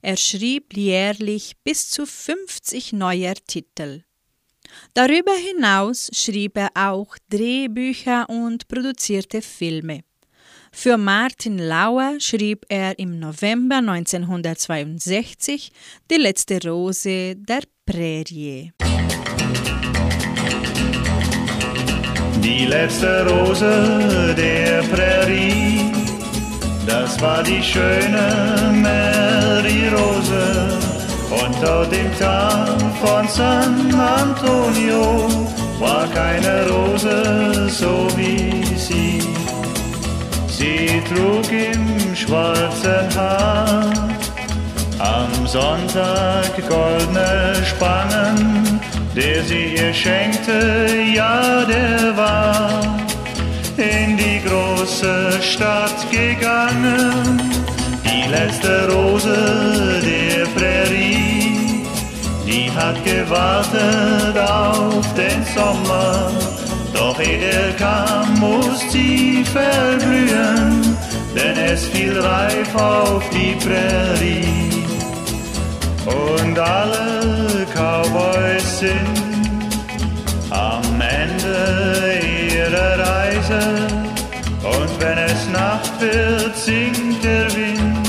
Er 0.00 0.16
schrieb 0.16 0.74
jährlich 0.74 1.52
bis 1.62 1.90
zu 1.90 2.06
50 2.06 2.94
neuer 2.94 3.34
Titel. 3.46 4.02
Darüber 4.94 5.34
hinaus 5.34 6.08
schrieb 6.14 6.56
er 6.56 6.70
auch 6.74 7.14
Drehbücher 7.28 8.26
und 8.30 8.66
produzierte 8.68 9.42
Filme. 9.42 10.00
Für 10.72 10.96
Martin 10.96 11.58
Lauer 11.58 12.18
schrieb 12.20 12.64
er 12.70 12.98
im 12.98 13.20
November 13.20 13.76
1962 13.76 15.70
Die 16.10 16.16
letzte 16.16 16.58
Rose 16.66 17.36
der 17.36 17.62
Prärie. 17.84 18.72
Die 22.50 22.66
letzte 22.66 23.24
Rose 23.28 24.34
der 24.36 24.82
Prärie 24.92 25.92
das 26.84 27.20
war 27.20 27.44
die 27.44 27.62
schöne 27.62 28.72
Mary 28.72 29.82
Rose 29.94 30.76
unter 31.30 31.86
dem 31.86 32.10
Tag 32.18 32.80
von 33.02 33.28
San 33.28 33.94
Antonio 33.94 35.28
war 35.78 36.08
keine 36.08 36.68
Rose 36.68 37.68
so 37.68 38.08
wie 38.16 38.64
sie. 38.76 39.22
Sie 40.48 41.00
trug 41.08 41.48
im 41.52 42.16
schwarzen 42.16 43.06
Haar 43.16 43.92
am 44.98 45.46
Sonntag 45.46 46.52
goldene 46.68 47.54
Spangen, 47.64 48.80
der 49.14 49.42
sie 49.44 49.74
ihr 49.74 49.92
schenkte, 49.92 50.88
ja, 51.14 51.64
der 51.64 52.16
war 52.16 52.80
in 53.76 54.16
die 54.16 54.40
große 54.46 55.42
Stadt 55.42 56.06
gegangen. 56.10 57.40
Die 58.04 58.28
letzte 58.30 58.88
Rose 58.92 60.00
der 60.02 60.46
Prärie, 60.58 61.84
die 62.46 62.70
hat 62.70 63.04
gewartet 63.04 64.36
auf 64.38 65.06
den 65.14 65.44
Sommer. 65.54 66.30
Doch 66.94 67.18
ehe 67.18 67.38
er 67.38 67.72
kam, 67.72 68.38
muss 68.38 68.80
sie 68.92 69.44
verblühen, 69.44 70.96
denn 71.34 71.56
es 71.56 71.86
fiel 71.86 72.18
reif 72.20 72.74
auf 72.76 73.22
die 73.30 73.56
Prärie. 73.64 74.84
Und 76.06 76.58
alle 76.58 77.39
Cowboys 77.39 77.39
sind 78.80 78.96
am 80.48 80.82
Ende 81.00 82.18
ihrer 82.50 82.98
Reise. 82.98 83.60
Und 84.62 84.90
wenn 85.00 85.18
es 85.18 85.48
Nacht 85.50 86.00
wird, 86.00 86.56
singt 86.56 87.22
der 87.22 87.54
Wind 87.54 88.08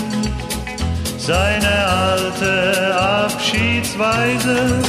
seine 1.17 1.75
alte 1.87 2.97
Abschiedsweise. 2.97 4.80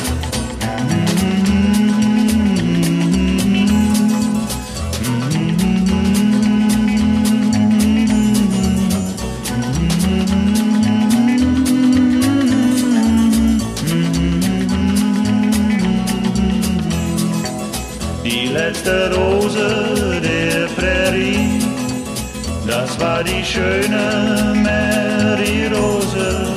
Letzte 18.83 19.14
Rose 19.14 20.21
der 20.21 20.66
Prärie, 20.77 21.61
das 22.66 22.99
war 23.01 23.23
die 23.23 23.45
schöne 23.45 24.55
Mary 24.55 25.68
Rose. 25.68 26.49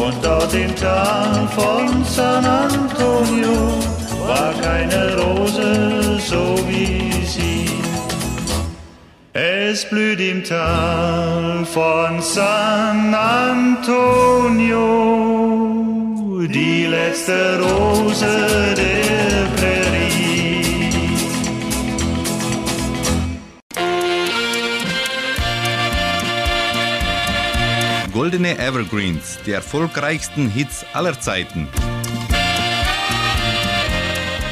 Und 0.00 0.14
dort 0.22 0.54
im 0.54 0.74
Tal 0.76 1.48
von 1.54 2.04
San 2.04 2.44
Antonio 2.44 3.78
war 4.26 4.54
keine 4.62 5.16
Rose 5.16 6.20
so 6.20 6.56
wie 6.68 7.10
sie. 7.24 7.66
Es 9.32 9.88
blüht 9.88 10.20
im 10.20 10.44
Tal 10.44 11.64
von 11.64 12.22
San 12.22 13.14
Antonio 13.14 14.04
die 16.48 16.86
letzte 16.86 17.58
Rose 17.60 18.26
der 18.76 19.46
Prärie. 19.56 19.85
Goldene 28.36 28.58
Evergreens, 28.58 29.38
die 29.46 29.52
erfolgreichsten 29.52 30.50
Hits 30.50 30.84
aller 30.92 31.18
Zeiten. 31.18 31.68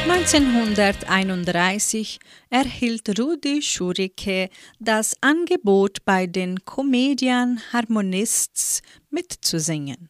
1931 0.08 2.18
erhielt 2.48 3.18
Rudi 3.18 3.60
Schurike 3.60 4.48
das 4.78 5.14
Angebot, 5.20 6.02
bei 6.06 6.26
den 6.26 6.64
Comedian 6.64 7.60
Harmonists 7.74 8.80
mitzusingen. 9.10 10.08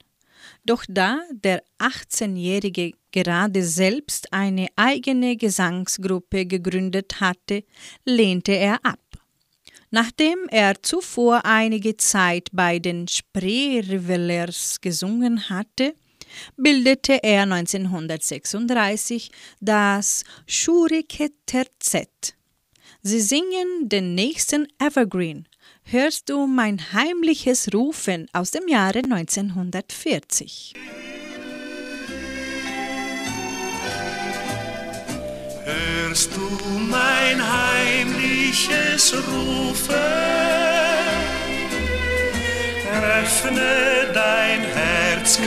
Doch 0.64 0.84
da 0.88 1.18
der 1.32 1.64
18-Jährige 1.80 2.92
gerade 3.10 3.64
selbst 3.64 4.32
eine 4.32 4.68
eigene 4.76 5.37
Gesangsgruppe 5.37 6.46
gegründet 6.46 7.20
hatte, 7.20 7.64
lehnte 8.04 8.52
er 8.52 8.78
ab. 8.84 9.00
Nachdem 9.94 10.48
er 10.50 10.83
zuvor 10.83 11.44
einige 11.44 11.96
Zeit 11.96 12.48
bei 12.50 12.80
den 12.80 13.07
Spree-Revelers 13.07 14.80
gesungen 14.80 15.48
hatte, 15.48 15.94
bildete 16.57 17.22
er 17.22 17.42
1936 17.42 19.30
das 19.61 20.24
Schurike 20.48 21.30
Terzett. 21.46 22.35
Sie 23.02 23.20
singen 23.20 23.88
den 23.88 24.16
nächsten 24.16 24.66
Evergreen. 24.80 25.46
Hörst 25.85 26.28
du 26.28 26.48
mein 26.48 26.92
heimliches 26.92 27.72
Rufen 27.72 28.26
aus 28.33 28.50
dem 28.50 28.66
Jahre 28.66 28.98
1940? 28.98 30.74
hörst 35.64 36.30
du 36.37 36.40
mein 36.90 37.40
heimliches 37.40 38.13
Rufen. 38.55 39.95
Öffne 43.21 44.12
dein 44.14 44.62
Herzkämmerlein. 44.62 45.45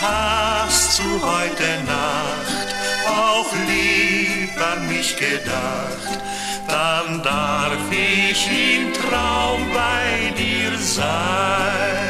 Hast 0.00 1.00
du 1.00 1.20
heute 1.22 1.84
Nacht 1.86 2.74
auch 3.06 3.52
lieb 3.68 4.56
an 4.72 4.88
mich 4.88 5.16
gedacht, 5.18 6.20
dann 6.66 7.22
darf 7.22 7.76
ich 7.90 8.48
im 8.48 8.94
Traum 8.94 9.66
bei 9.74 10.32
dir 10.38 10.78
sein. 10.78 12.00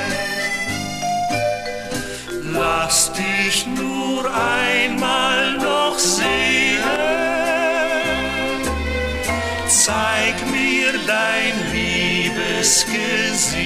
Lass 2.53 3.13
dich 3.13 3.67
nur 3.67 4.25
einmal 4.33 5.57
noch 5.57 5.90
sehen. 6.21 6.83
Zeig 9.69 10.37
mir 10.51 10.93
dein 11.07 11.55
liebes 11.73 12.87
Gesicht. 12.87 13.61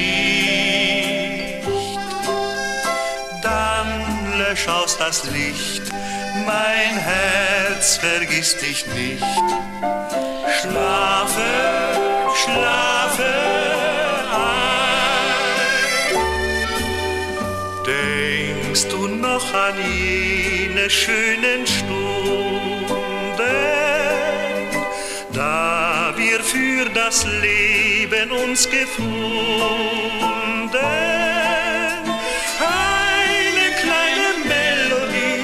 Dann 3.43 3.89
lösch 4.39 4.69
aus 4.69 4.97
das 4.99 5.25
Licht, 5.25 5.83
mein 6.47 6.97
Herz 6.99 7.97
vergisst 7.97 8.63
dich 8.63 8.87
nicht. 8.87 9.23
Schlafe, 10.61 11.51
schlafe 12.43 14.04
noch 19.25 19.55
an 19.55 19.75
jene 19.79 20.91
schönen 20.91 21.67
Stunden, 21.67 22.57
da 25.33 26.13
wir 26.17 26.41
für 26.41 26.85
das 27.01 27.25
Leben 27.47 28.31
uns 28.45 28.69
gefunden. 28.69 29.15
Eine 32.83 33.67
kleine 33.83 34.29
Melodie 34.53 35.43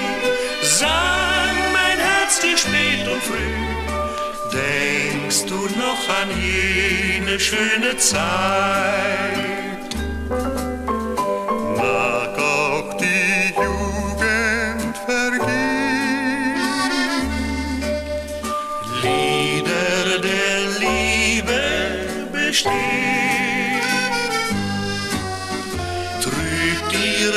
sang 0.62 1.56
mein 1.78 1.98
Herz 2.08 2.32
dir 2.44 2.58
spät 2.64 3.04
und 3.12 3.22
früh. 3.28 3.52
Denkst 4.52 5.42
du 5.50 5.60
noch 5.84 6.02
an 6.20 6.28
jene 6.38 7.40
schöne 7.48 7.96
Zeit? 7.96 9.50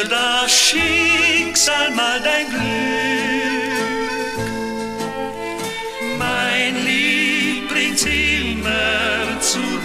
Das 0.10 0.52
Schicksal 0.52 1.92
mal 1.92 2.20
dein 2.22 2.50
Glück. 2.50 2.64
Mein 6.18 6.86
Lied 6.86 7.70
bringt's 7.70 8.04
immer 8.04 9.40
zurück. 9.40 9.84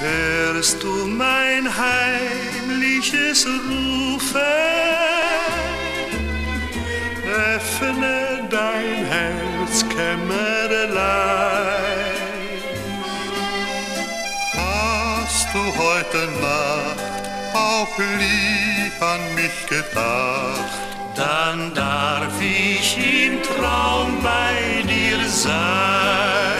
Hörst 0.00 0.82
du 0.82 1.06
mein 1.06 1.68
heimliches 1.76 3.46
Rufen? 3.46 4.71
Herzkämmerlein. 9.92 11.82
du 15.52 15.58
heute 15.78 16.28
Nacht 16.40 17.24
auch 17.54 17.98
lieb 17.98 19.02
an 19.02 19.20
mich 19.34 19.66
gedacht? 19.66 20.80
Dann 21.14 21.74
darf 21.74 22.40
ich 22.40 22.96
im 22.96 23.42
Traum 23.42 24.22
bei 24.22 24.82
dir 24.88 25.28
sein. 25.28 26.51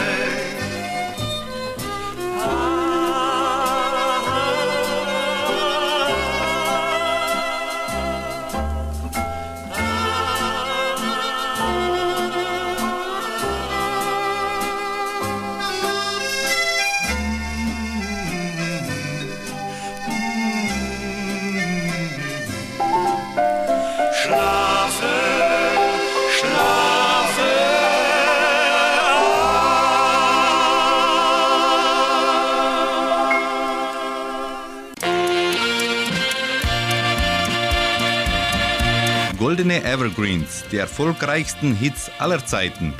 Goldene 39.63 39.85
Evergreens, 39.85 40.65
die 40.73 40.75
erfolgreichsten 40.75 41.73
Hits 41.73 42.11
aller 42.19 42.45
Zeiten. 42.45 42.93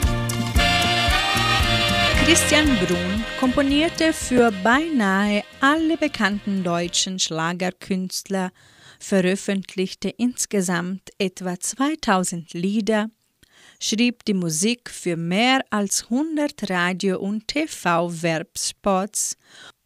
Christian 2.24 2.68
Brun 2.78 3.26
komponierte 3.38 4.14
für 4.14 4.50
beinahe 4.64 5.44
alle 5.60 5.98
bekannten 5.98 6.64
deutschen 6.64 7.20
Schlagerkünstler, 7.20 8.54
veröffentlichte 8.98 10.08
insgesamt 10.08 11.10
etwa 11.18 11.60
2000 11.60 12.54
Lieder, 12.54 13.10
schrieb 13.82 14.24
die 14.24 14.34
Musik 14.34 14.90
für 14.90 15.18
mehr 15.18 15.66
als 15.70 16.06
100 16.10 16.70
Radio- 16.70 17.20
und 17.20 17.50
TV-Werbspots 17.50 19.36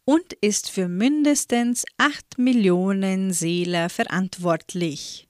und 0.04 0.32
ist 0.34 0.70
für 0.70 0.86
mindestens 0.86 1.84
8 1.96 2.38
Millionen 2.38 3.32
Seelen 3.32 3.90
verantwortlich. 3.90 5.27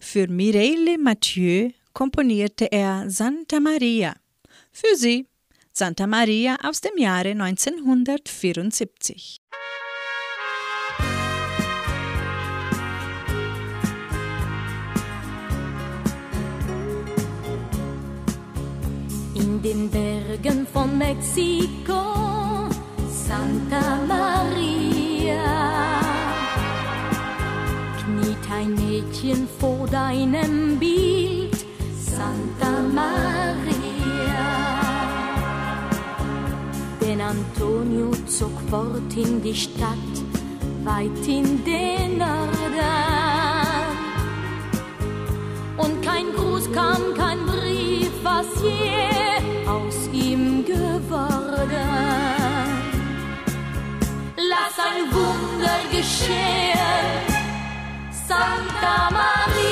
Für 0.00 0.28
Mireille 0.28 0.98
Mathieu 0.98 1.70
komponierte 1.92 2.70
er 2.70 3.08
Santa 3.08 3.60
Maria. 3.60 4.14
Für 4.72 4.96
sie 4.96 5.26
Santa 5.72 6.06
Maria 6.06 6.56
aus 6.62 6.80
dem 6.80 6.96
Jahre 6.96 7.30
1974. 7.30 9.38
In 19.34 19.62
den 19.62 19.90
Bergen 19.90 20.66
von 20.72 20.96
Mexiko, 20.96 22.70
Santa 23.10 24.04
Maria, 24.06 24.93
kniet 28.54 28.64
ein 28.64 28.74
Mädchen 28.74 29.48
vor 29.58 29.86
deinem 29.88 30.78
Bild, 30.78 31.56
Santa 31.96 32.80
Maria. 32.92 34.44
Denn 37.00 37.20
Antonio 37.20 38.10
zog 38.26 38.52
fort 38.70 39.16
in 39.16 39.42
die 39.42 39.54
Stadt, 39.54 40.14
weit 40.84 41.26
in 41.26 41.64
den 41.64 42.18
Norden. 42.18 42.44
Und 45.76 46.02
kein 46.02 46.26
Gruß 46.36 46.70
kam, 46.72 47.14
kein 47.16 47.38
Brief, 47.46 48.12
was 48.22 48.46
je 48.62 49.68
aus 49.68 50.08
ihm 50.12 50.64
geworden. 50.64 51.64
Lass 54.36 54.78
ein 54.78 55.12
Wunder 55.12 55.78
geschehen, 55.90 57.33
Santa 58.26 59.10
Maria. 59.10 59.63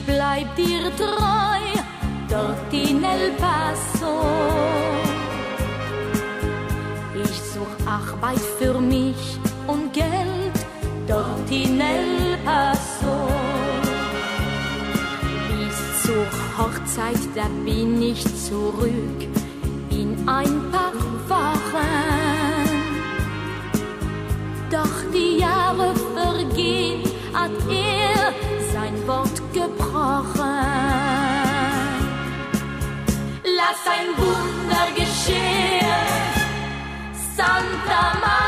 Ich 0.00 0.06
bleib 0.06 0.54
dir 0.56 0.90
treu, 0.96 1.82
dort 2.28 2.72
in 2.72 3.02
El 3.02 3.32
Paso. 3.38 4.20
Ich 7.22 7.36
such 7.52 7.86
Arbeit 7.86 8.40
für 8.58 8.80
mich 8.80 9.38
und 9.66 9.92
Geld 9.92 10.56
dort 11.06 11.50
in 11.50 11.80
El 11.80 12.36
Paso. 12.44 13.28
Bis 15.48 16.02
zur 16.02 16.26
Hochzeit, 16.58 17.20
da 17.34 17.46
bin 17.64 18.00
ich 18.02 18.22
zurück 18.46 19.20
in 19.90 20.16
ein 20.28 20.70
paar 20.70 20.94
Wochen. 21.28 21.90
Doch 24.70 25.12
die 25.12 25.38
Jahre 25.38 25.94
vergehen, 26.14 27.02
hat 27.32 27.50
er 27.68 27.99
Wort 29.06 29.40
gebrochen. 29.52 30.60
Lass 33.44 33.82
ein 33.86 34.08
Wunder 34.16 34.86
geschehen, 34.94 35.84
Santa 37.36 38.18
Maria. 38.20 38.39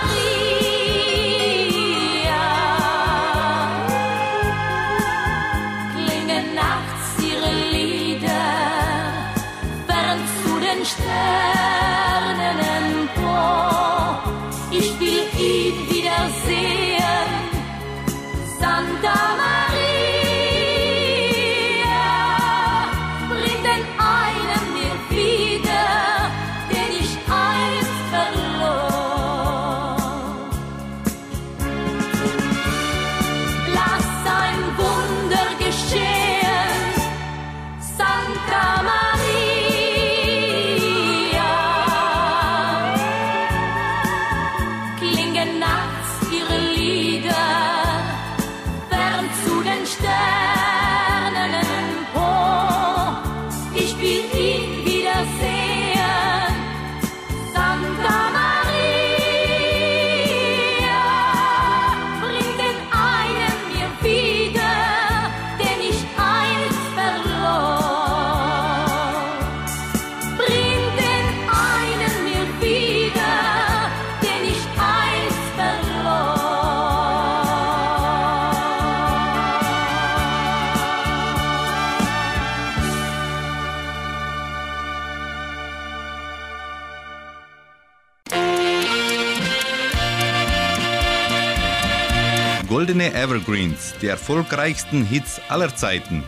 Goldene 93.03 93.21
Evergreens, 93.21 93.95
die 94.01 94.07
erfolgreichsten 94.07 95.05
Hits 95.05 95.41
aller 95.49 95.75
Zeiten. 95.75 96.23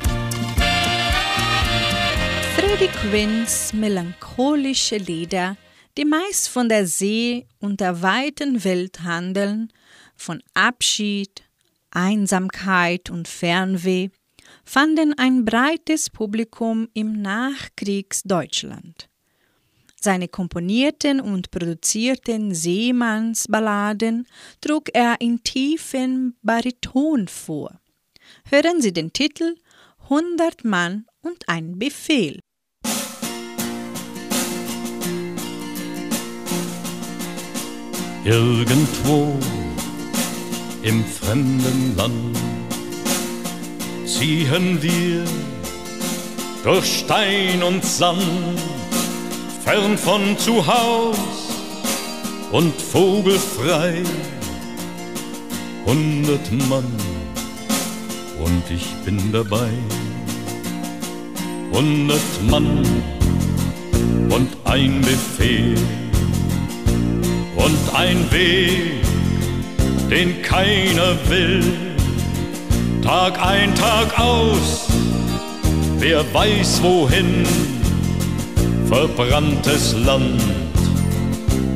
Freddie 2.56 2.88
Quinns 2.88 3.72
melancholische 3.72 4.96
Lieder, 4.96 5.56
die 5.96 6.04
meist 6.04 6.48
von 6.48 6.68
der 6.68 6.88
See 6.88 7.46
und 7.60 7.80
der 7.80 8.02
weiten 8.02 8.64
Welt 8.64 9.02
handeln, 9.02 9.72
von 10.16 10.42
Abschied, 10.54 11.44
Einsamkeit 11.92 13.08
und 13.08 13.28
Fernweh, 13.28 14.08
fanden 14.64 15.16
ein 15.16 15.44
breites 15.44 16.10
Publikum 16.10 16.88
im 16.92 17.22
Nachkriegsdeutschland. 17.22 19.08
Seine 20.04 20.28
komponierten 20.28 21.18
und 21.18 21.50
produzierten 21.50 22.54
Seemannsballaden 22.54 24.26
trug 24.60 24.90
er 24.92 25.18
in 25.18 25.42
tiefen 25.42 26.36
Bariton 26.42 27.26
vor. 27.26 27.80
Hören 28.50 28.82
Sie 28.82 28.92
den 28.92 29.14
Titel 29.14 29.56
Hundert 30.10 30.62
Mann 30.62 31.06
und 31.22 31.48
ein 31.48 31.78
Befehl. 31.78 32.38
Irgendwo 38.26 39.38
im 40.82 41.02
fremden 41.06 41.96
Land 41.96 42.36
ziehen 44.04 44.82
wir 44.82 45.24
durch 46.62 47.00
Stein 47.00 47.62
und 47.62 47.82
Sand, 47.82 48.60
fern 49.64 49.96
von 49.96 50.36
zu 50.38 50.66
Haus 50.66 51.16
und 52.52 52.74
vogelfrei. 52.80 54.02
Hundert 55.86 56.52
Mann 56.68 56.92
und 58.38 58.62
ich 58.70 58.86
bin 59.04 59.32
dabei. 59.32 59.70
Hundert 61.72 62.20
Mann 62.50 62.84
und 64.28 64.48
ein 64.64 65.00
Befehl 65.00 65.76
und 67.56 67.94
ein 67.94 68.30
Weg, 68.30 69.02
den 70.10 70.42
keiner 70.42 71.16
will. 71.28 71.64
Tag 73.02 73.40
ein, 73.44 73.74
Tag 73.74 74.18
aus, 74.18 74.86
wer 75.98 76.24
weiß 76.32 76.82
wohin, 76.82 77.44
verbranntes 78.88 79.94
Land. 80.04 80.42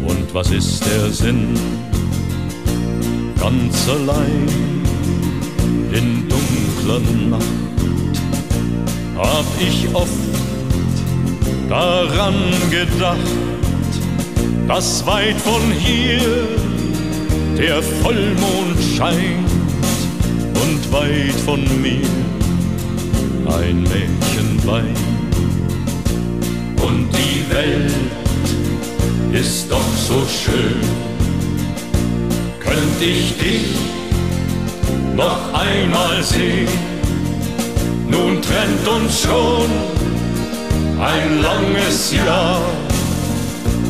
Und 0.07 0.35
was 0.35 0.51
ist 0.51 0.85
der 0.87 1.11
Sinn? 1.11 1.55
Ganz 3.41 3.89
allein 3.89 4.49
in 5.93 6.29
dunkler 6.29 7.01
Nacht 7.31 7.69
hab 9.19 9.47
ich 9.61 9.93
oft 9.95 10.13
daran 11.69 12.35
gedacht, 12.71 13.19
dass 14.69 15.05
weit 15.07 15.37
von 15.37 15.73
hier 15.73 16.21
der 17.57 17.83
Vollmond 17.83 18.79
scheint 18.97 19.51
und 20.55 20.93
weit 20.93 21.35
von 21.45 21.61
mir 21.83 22.07
ein 23.59 23.83
Mädchen 23.83 24.67
weint. 24.67 25.08
Und 26.83 27.11
die 27.13 27.45
Welt 27.51 27.93
ist 29.33 29.71
doch 29.71 29.91
so 29.97 30.27
schön, 30.27 30.81
könnt 32.61 33.01
ich 33.01 33.37
dich 33.39 33.77
noch 35.15 35.53
einmal 35.53 36.23
sehen. 36.23 36.69
Nun 38.09 38.41
trennt 38.41 38.89
uns 38.89 39.23
schon 39.23 39.71
ein 41.01 41.43
langes 41.43 42.13
Jahr 42.13 42.63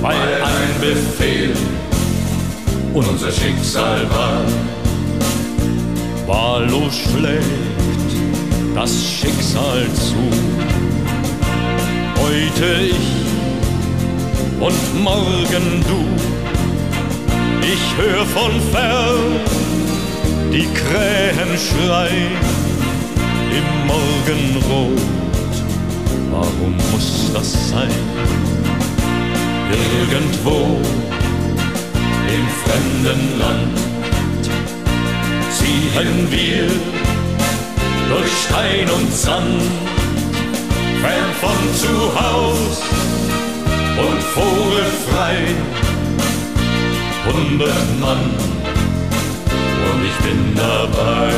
weil 0.00 0.42
ein 0.42 0.80
Befehl 0.80 1.52
unser 2.94 3.32
Schicksal 3.32 4.08
war. 4.10 4.42
Wahllos 6.26 6.94
schlägt 6.94 7.44
das 8.74 8.90
Schicksal 9.04 9.86
zu. 9.94 10.67
Heute 12.28 12.66
ich 12.90 14.60
und 14.60 15.02
morgen 15.02 15.82
du. 15.88 16.00
Ich 17.62 17.96
hör 17.96 18.26
von 18.26 18.52
fern 18.70 19.40
die 20.52 20.68
Krähen 20.74 21.56
schreien 21.56 22.36
im 23.58 23.86
Morgenrot. 23.86 25.00
Warum 26.30 26.76
muss 26.92 27.30
das 27.32 27.70
sein? 27.70 27.88
irgendwo 30.00 30.80
im 32.36 32.46
fremden 32.62 33.38
Land 33.38 33.78
ziehen 35.56 36.30
wir 36.30 36.66
durch 38.10 38.30
Stein 38.44 38.90
und 38.90 39.12
Sand, 39.14 39.87
fern 41.02 41.32
von 41.40 41.74
zu 41.74 41.94
Haus 42.20 42.82
und 43.98 44.22
vogelfrei. 44.22 45.36
Hundert 47.26 48.00
Mann 48.00 48.30
und 49.90 50.04
ich 50.04 50.16
bin 50.24 50.54
dabei. 50.54 51.32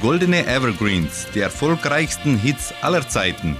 Goldene 0.00 0.46
Evergreens, 0.46 1.26
die 1.34 1.40
erfolgreichsten 1.40 2.38
Hits 2.38 2.72
aller 2.80 3.06
Zeiten. 3.08 3.56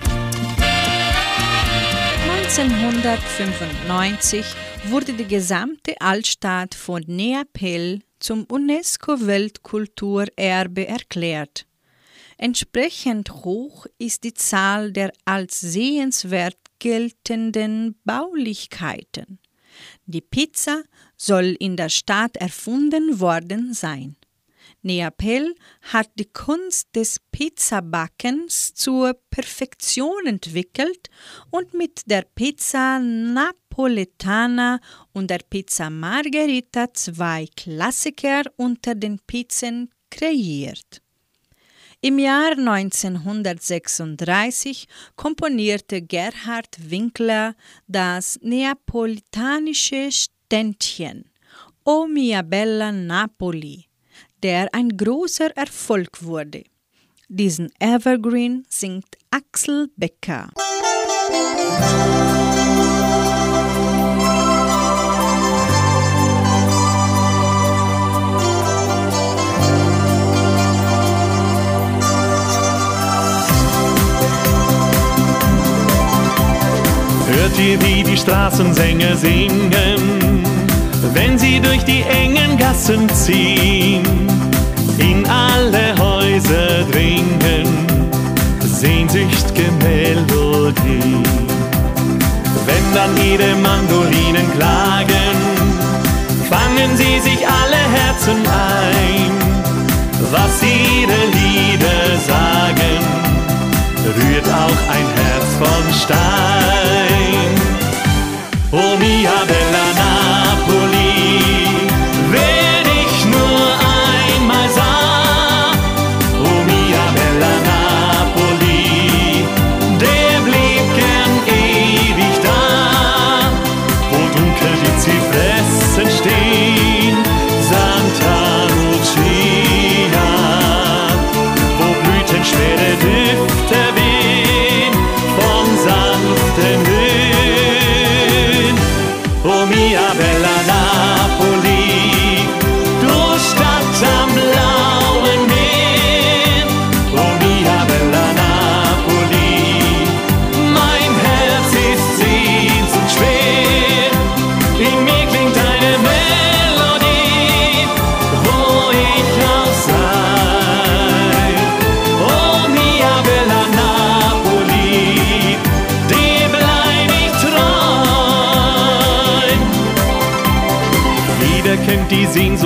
1995 2.69 4.57
wurde 4.87 5.13
die 5.13 5.27
gesamte 5.27 6.01
Altstadt 6.01 6.75
von 6.75 7.05
Neapel 7.07 8.01
zum 8.19 8.45
UNESCO-Weltkulturerbe 8.45 10.89
erklärt. 10.89 11.67
Entsprechend 12.37 13.31
hoch 13.31 13.87
ist 13.99 14.25
die 14.25 14.35
Zahl 14.35 14.93
der 14.93 15.13
als 15.25 15.61
sehenswert 15.61 16.59
geltenden 16.79 17.99
Baulichkeiten. 18.05 19.39
Die 20.07 20.21
Pizza 20.21 20.83
soll 21.17 21.57
in 21.59 21.77
der 21.77 21.89
Stadt 21.89 22.37
erfunden 22.37 23.19
worden 23.21 23.73
sein. 23.75 24.17
Neapel 24.83 25.55
hat 25.83 26.09
die 26.15 26.27
Kunst 26.27 26.95
des 26.95 27.19
Pizzabackens 27.33 28.75
zur 28.75 29.15
Perfektion 29.31 30.27
entwickelt 30.27 31.11
und 31.51 31.75
mit 31.75 32.03
der 32.07 32.23
Pizza 32.23 33.01
Napoletana 33.01 34.79
und 35.13 35.31
der 35.31 35.41
Pizza 35.51 35.91
Margherita 35.91 36.95
zwei 36.95 37.49
Klassiker 37.57 38.45
unter 38.57 38.95
den 38.95 39.19
Pizzen 39.19 39.91
kreiert. 40.11 41.03
Im 42.01 42.21
Jahr 42.21 42.53
1936 42.53 44.87
komponierte 45.17 46.01
Gerhard 46.01 46.89
Winkler 46.89 47.57
das 47.89 48.39
neapolitanische 48.43 50.09
Ständchen 50.13 51.25
O 51.85 52.07
mia 52.07 52.43
bella 52.43 52.93
Napoli 52.93 53.88
der 54.43 54.69
ein 54.73 54.97
großer 54.97 55.57
Erfolg 55.57 56.23
wurde. 56.23 56.65
Diesen 57.29 57.71
Evergreen 57.79 58.65
singt 58.69 59.17
Axel 59.31 59.89
Becker. 59.97 60.51
Hört 77.31 77.59
ihr, 77.59 77.81
wie 77.83 78.03
die 78.03 78.17
Straßensänger 78.17 79.17
singen? 79.17 80.18
Wenn 81.19 81.37
sie 81.37 81.61
durch 81.61 81.83
die 81.85 82.03
engen 82.03 82.57
Gassen 82.57 83.09
ziehen, 83.09 84.05
in 84.99 85.27
alle 85.27 85.87
Häuser 85.99 86.85
dringen, 86.93 87.67
sehnsücht'ge 88.61 89.69
Melodie. 89.83 91.23
Wenn 92.67 92.87
dann 92.95 93.13
ihre 93.31 93.53
Mandolinen 93.69 94.47
klagen, 94.57 95.37
fangen 96.53 96.91
sie 96.97 97.19
sich 97.29 97.41
alle 97.61 97.83
Herzen 97.99 98.41
ein, 98.77 99.31
was 100.35 100.63
ihre 100.63 101.21
Lieder 101.39 102.03
sagen, 102.33 103.01
rührt 104.17 104.49
auch 104.65 104.81
ein 104.97 105.09
Herz 105.21 105.49
von 105.63 105.85
Stein. 106.03 107.51
Oh 108.71 108.97
mia 109.01 109.39
bella 109.49 109.68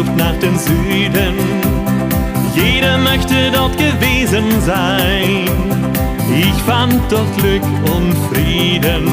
Sehnsucht 0.03 0.17
nach 0.17 0.37
dem 0.39 0.59
Süden. 0.59 1.35
Jeder 2.55 2.99
möchte 2.99 3.51
dort 3.53 3.77
gewesen 3.77 4.61
sein. 4.65 5.47
Ich 6.35 6.63
fand 6.63 7.01
dort 7.11 7.37
Glück 7.37 7.63
und 7.95 8.15
Frieden, 8.31 9.11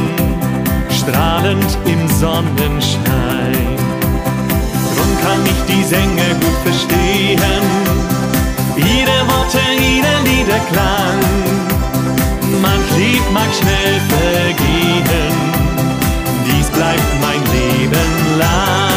strahlend 0.90 1.78
im 1.86 2.08
Sonnenschein. 2.08 3.78
Drum 4.96 5.12
kann 5.22 5.42
ich 5.46 5.76
die 5.76 5.84
Sänger 5.84 6.34
gut 6.40 6.60
verstehen, 6.64 7.40
ihre 8.78 9.20
Worte, 9.28 9.60
ihre 9.78 10.16
Lieder 10.24 10.60
klang. 10.72 11.20
Man 12.62 12.80
Lieb 12.98 13.24
mag 13.34 13.50
schnell 13.60 14.00
vergehen, 14.10 15.34
dies 16.46 16.68
bleibt 16.68 17.22
mein 17.22 17.42
Leben 17.54 18.38
lang. 18.40 18.89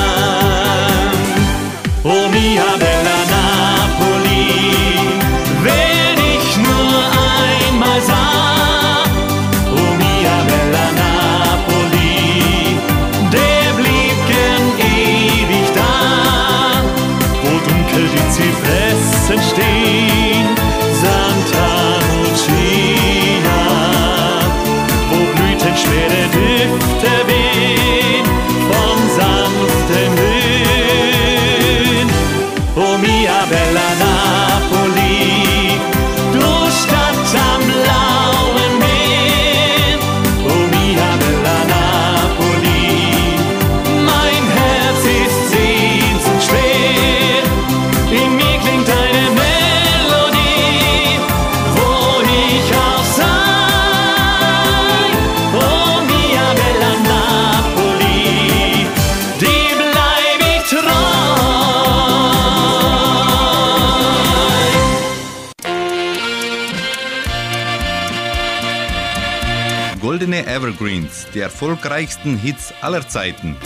Die 71.34 71.40
erfolgreichsten 71.40 72.36
Hits 72.36 72.74
aller 72.82 73.08
Zeiten. 73.08 73.56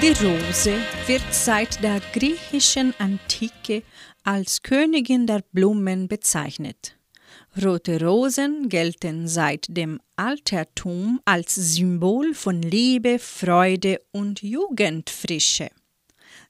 Die 0.00 0.12
Rose 0.24 0.74
wird 1.08 1.24
seit 1.32 1.82
der 1.82 2.00
griechischen 2.12 2.94
Antike 3.00 3.82
als 4.22 4.62
Königin 4.62 5.26
der 5.26 5.42
Blumen 5.52 6.06
bezeichnet. 6.06 6.96
Rote 7.60 8.00
Rosen 8.00 8.68
gelten 8.68 9.26
seit 9.26 9.66
dem 9.68 10.00
Altertum 10.14 11.20
als 11.24 11.56
Symbol 11.56 12.32
von 12.34 12.62
Liebe, 12.62 13.18
Freude 13.18 14.00
und 14.12 14.42
Jugendfrische. 14.42 15.70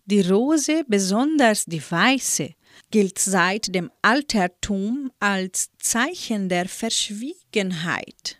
Die 0.04 0.20
Rose, 0.20 0.82
besonders 0.86 1.64
die 1.64 1.82
weiße, 1.82 2.50
gilt 2.90 3.18
seit 3.18 3.74
dem 3.74 3.90
Altertum 4.02 5.10
als 5.20 5.70
Zeichen 5.78 6.50
der 6.50 6.68
Verschwiegenheit. 6.68 8.36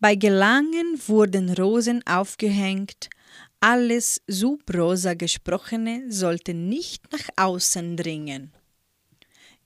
Bei 0.00 0.14
Gelangen 0.14 1.00
wurden 1.08 1.52
Rosen 1.54 2.06
aufgehängt, 2.06 3.10
alles 3.58 4.22
subrosa 4.28 5.14
Gesprochene 5.14 6.12
sollte 6.12 6.54
nicht 6.54 7.10
nach 7.10 7.28
außen 7.36 7.96
dringen. 7.96 8.52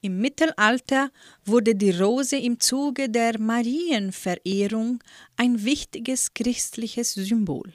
Im 0.01 0.20
Mittelalter 0.20 1.11
wurde 1.45 1.74
die 1.74 1.91
Rose 1.91 2.37
im 2.39 2.59
Zuge 2.59 3.11
der 3.11 3.39
Marienverehrung 3.39 5.01
ein 5.37 5.64
wichtiges 5.64 6.33
christliches 6.33 7.12
Symbol. 7.12 7.70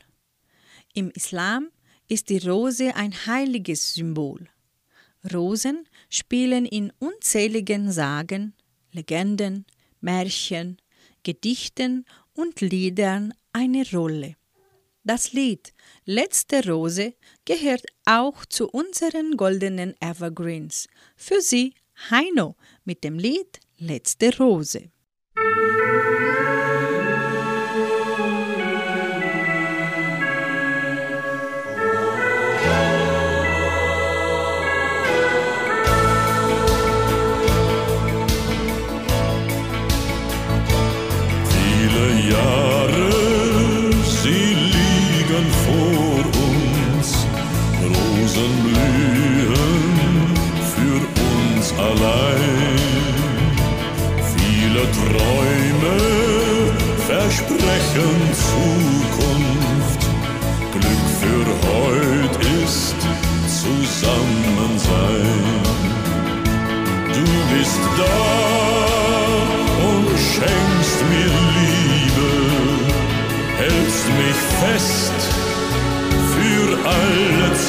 Im 0.95 1.12
Islam 1.12 1.70
ist 2.10 2.30
die 2.30 2.39
Rose 2.39 2.95
ein 2.95 3.14
heiliges 3.28 3.93
Symbol. 3.93 4.49
Rosen 5.32 5.88
spielen 6.10 6.66
in 6.66 6.91
unzähligen 6.97 7.91
Sagen, 7.91 8.55
Legenden, 8.91 9.66
Märchen, 10.01 10.78
Gedichten 11.24 12.05
und 12.38 12.61
Liedern 12.61 13.33
eine 13.51 13.83
Rolle. 13.91 14.35
Das 15.03 15.33
Lied 15.33 15.73
Letzte 16.05 16.67
Rose 16.69 17.13
gehört 17.45 17.85
auch 18.05 18.45
zu 18.45 18.69
unseren 18.69 19.35
goldenen 19.35 19.95
Evergreens. 19.99 20.88
Für 21.15 21.41
Sie 21.41 21.73
Heino 22.09 22.55
mit 22.85 23.03
dem 23.03 23.17
Lied 23.17 23.59
Letzte 23.77 24.38
Rose. 24.38 24.91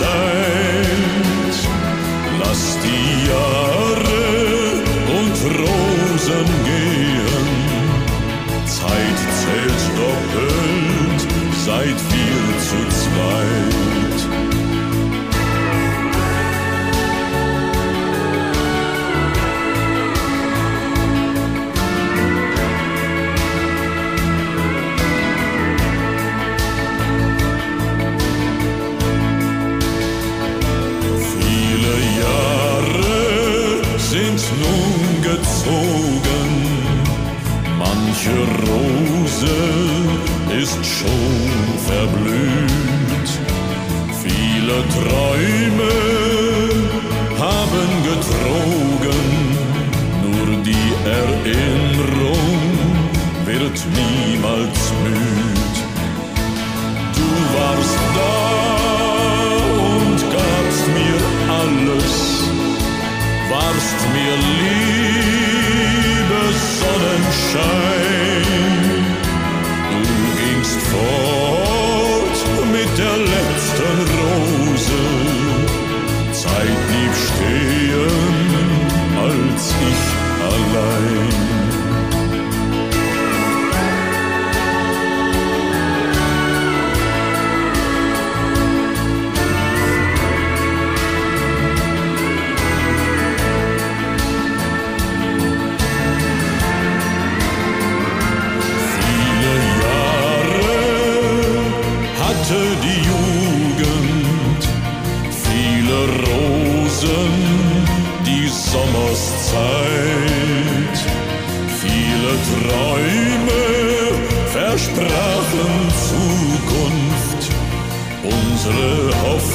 Alle 0.01 0.38
manche 38.19 38.39
Rose 38.67 39.47
ist 40.61 40.85
schon 40.85 41.61
verblüht. 41.87 43.31
Viele 44.23 44.77
Träume 44.97 45.93
haben 47.39 47.91
getrogen, 48.11 49.27
nur 50.25 50.49
die 50.65 50.89
Erinnerung 51.05 52.59
wird 53.45 53.79
niemals 53.95 54.81
müd. 55.05 55.75
Du 57.15 57.29
warst 57.59 57.99
da 58.15 58.58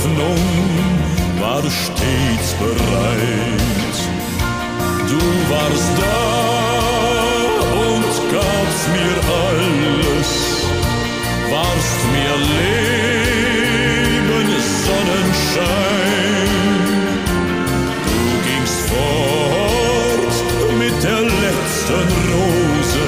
Hoffnung 0.03 0.43
war 1.39 1.61
stets 1.61 2.53
bereit. 2.59 3.97
Du 5.07 5.21
warst 5.49 5.93
da 5.97 6.23
und 7.87 8.13
gabst 8.31 8.85
mir 8.95 9.17
alles, 9.45 10.29
warst 11.49 12.01
mir 12.11 12.35
Leben, 12.59 14.47
Sonnenschein. 14.85 16.51
Du 18.05 18.19
gingst 18.45 18.81
fort 18.91 20.35
mit 20.79 20.97
der 21.01 21.23
letzten 21.43 22.09
Rose, 22.33 23.07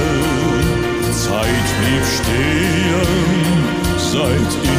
Zeit 1.11 1.67
blieb 1.79 2.05
stehen, 2.15 3.57
seit 3.97 4.51
ich 4.63 4.74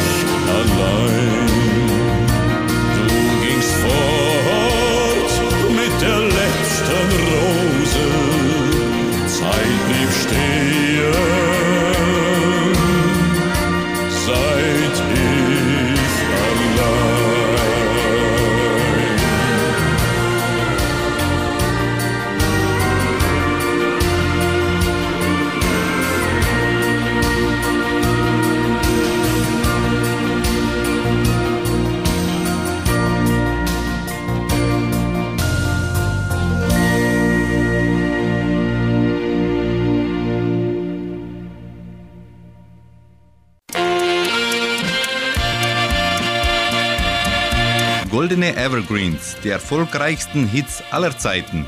Evergreens, 48.87 49.35
die 49.43 49.49
erfolgreichsten 49.49 50.47
Hits 50.47 50.81
aller 50.91 51.17
Zeiten. 51.17 51.65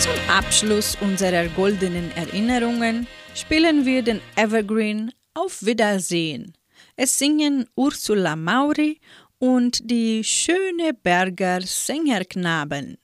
Zum 0.00 0.12
Abschluss 0.28 0.96
unserer 1.00 1.46
goldenen 1.48 2.10
Erinnerungen 2.16 3.06
spielen 3.34 3.86
wir 3.86 4.02
den 4.02 4.20
Evergreen 4.34 5.12
Auf 5.32 5.64
Wiedersehen. 5.64 6.54
Es 6.96 7.16
singen 7.16 7.66
Ursula 7.76 8.34
Mauri 8.34 8.98
und 9.38 9.78
die 9.88 10.24
Schöneberger 10.24 11.60
Sängerknaben. 11.60 12.98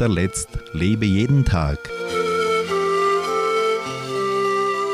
Guter 0.00 0.14
Letzt 0.14 0.48
lebe 0.72 1.04
jeden 1.04 1.44
Tag. 1.44 1.78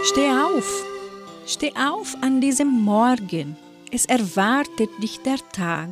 Steh 0.02 0.30
auf, 0.30 0.84
steh 1.46 1.72
auf 1.76 2.16
an 2.22 2.40
diesem 2.40 2.66
Morgen. 2.82 3.57
Es 3.92 4.07
erwartet 4.07 4.90
dich 5.00 5.20
der 5.20 5.38
Tag. 5.52 5.90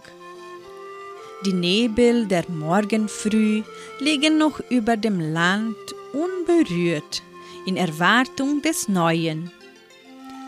Die 1.46 1.52
Nebel 1.52 2.26
der 2.26 2.44
Morgenfrüh 2.48 3.62
liegen 4.00 4.36
noch 4.36 4.58
über 4.68 4.96
dem 4.96 5.20
Land 5.20 5.76
unberührt 6.12 7.22
in 7.66 7.76
Erwartung 7.76 8.62
des 8.62 8.88
Neuen. 8.88 9.52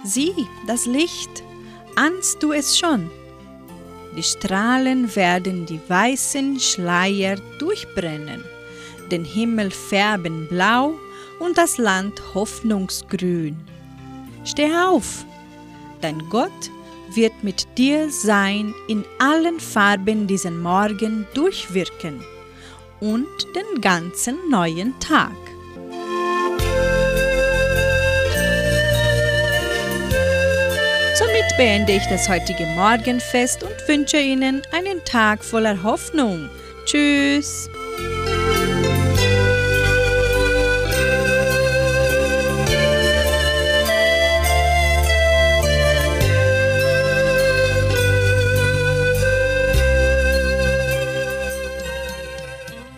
Sieh, 0.02 0.34
das 0.66 0.86
Licht, 0.86 1.44
ahnst 1.94 2.42
du 2.42 2.50
es 2.50 2.76
schon? 2.76 3.10
Die 4.16 4.24
Strahlen 4.24 5.14
werden 5.14 5.66
die 5.66 5.80
weißen 5.88 6.58
Schleier 6.58 7.36
durchbrennen, 7.60 8.42
den 9.10 9.24
Himmel 9.24 9.70
färben 9.70 10.46
blau 10.48 10.94
und 11.38 11.58
das 11.58 11.78
Land 11.78 12.20
hoffnungsgrün. 12.34 13.56
Steh 14.44 14.70
auf, 14.74 15.24
dein 16.00 16.18
Gott 16.30 16.70
wird 17.14 17.32
mit 17.42 17.66
dir 17.78 18.10
sein 18.10 18.74
in 18.88 19.04
allen 19.18 19.60
Farben 19.60 20.26
diesen 20.26 20.60
Morgen 20.60 21.26
durchwirken 21.34 22.20
und 23.00 23.26
den 23.54 23.80
ganzen 23.80 24.36
neuen 24.50 24.98
Tag. 25.00 25.32
Somit 31.14 31.56
beende 31.56 31.92
ich 31.92 32.06
das 32.06 32.28
heutige 32.28 32.66
Morgenfest 32.66 33.62
und 33.62 33.88
wünsche 33.88 34.18
Ihnen 34.18 34.62
einen 34.72 35.02
Tag 35.04 35.42
voller 35.44 35.82
Hoffnung. 35.82 36.50
Tschüss! 36.84 37.70